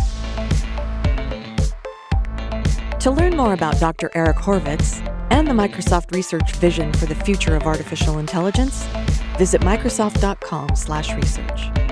to 3.06 3.12
learn 3.12 3.36
more 3.36 3.52
about 3.52 3.78
Dr. 3.78 4.10
Eric 4.16 4.38
Horvitz 4.38 4.98
and 5.30 5.46
the 5.46 5.52
Microsoft 5.52 6.12
Research 6.12 6.56
vision 6.56 6.92
for 6.94 7.06
the 7.06 7.14
future 7.14 7.54
of 7.54 7.62
artificial 7.62 8.18
intelligence, 8.18 8.84
visit 9.38 9.60
microsoft.com/research. 9.60 11.85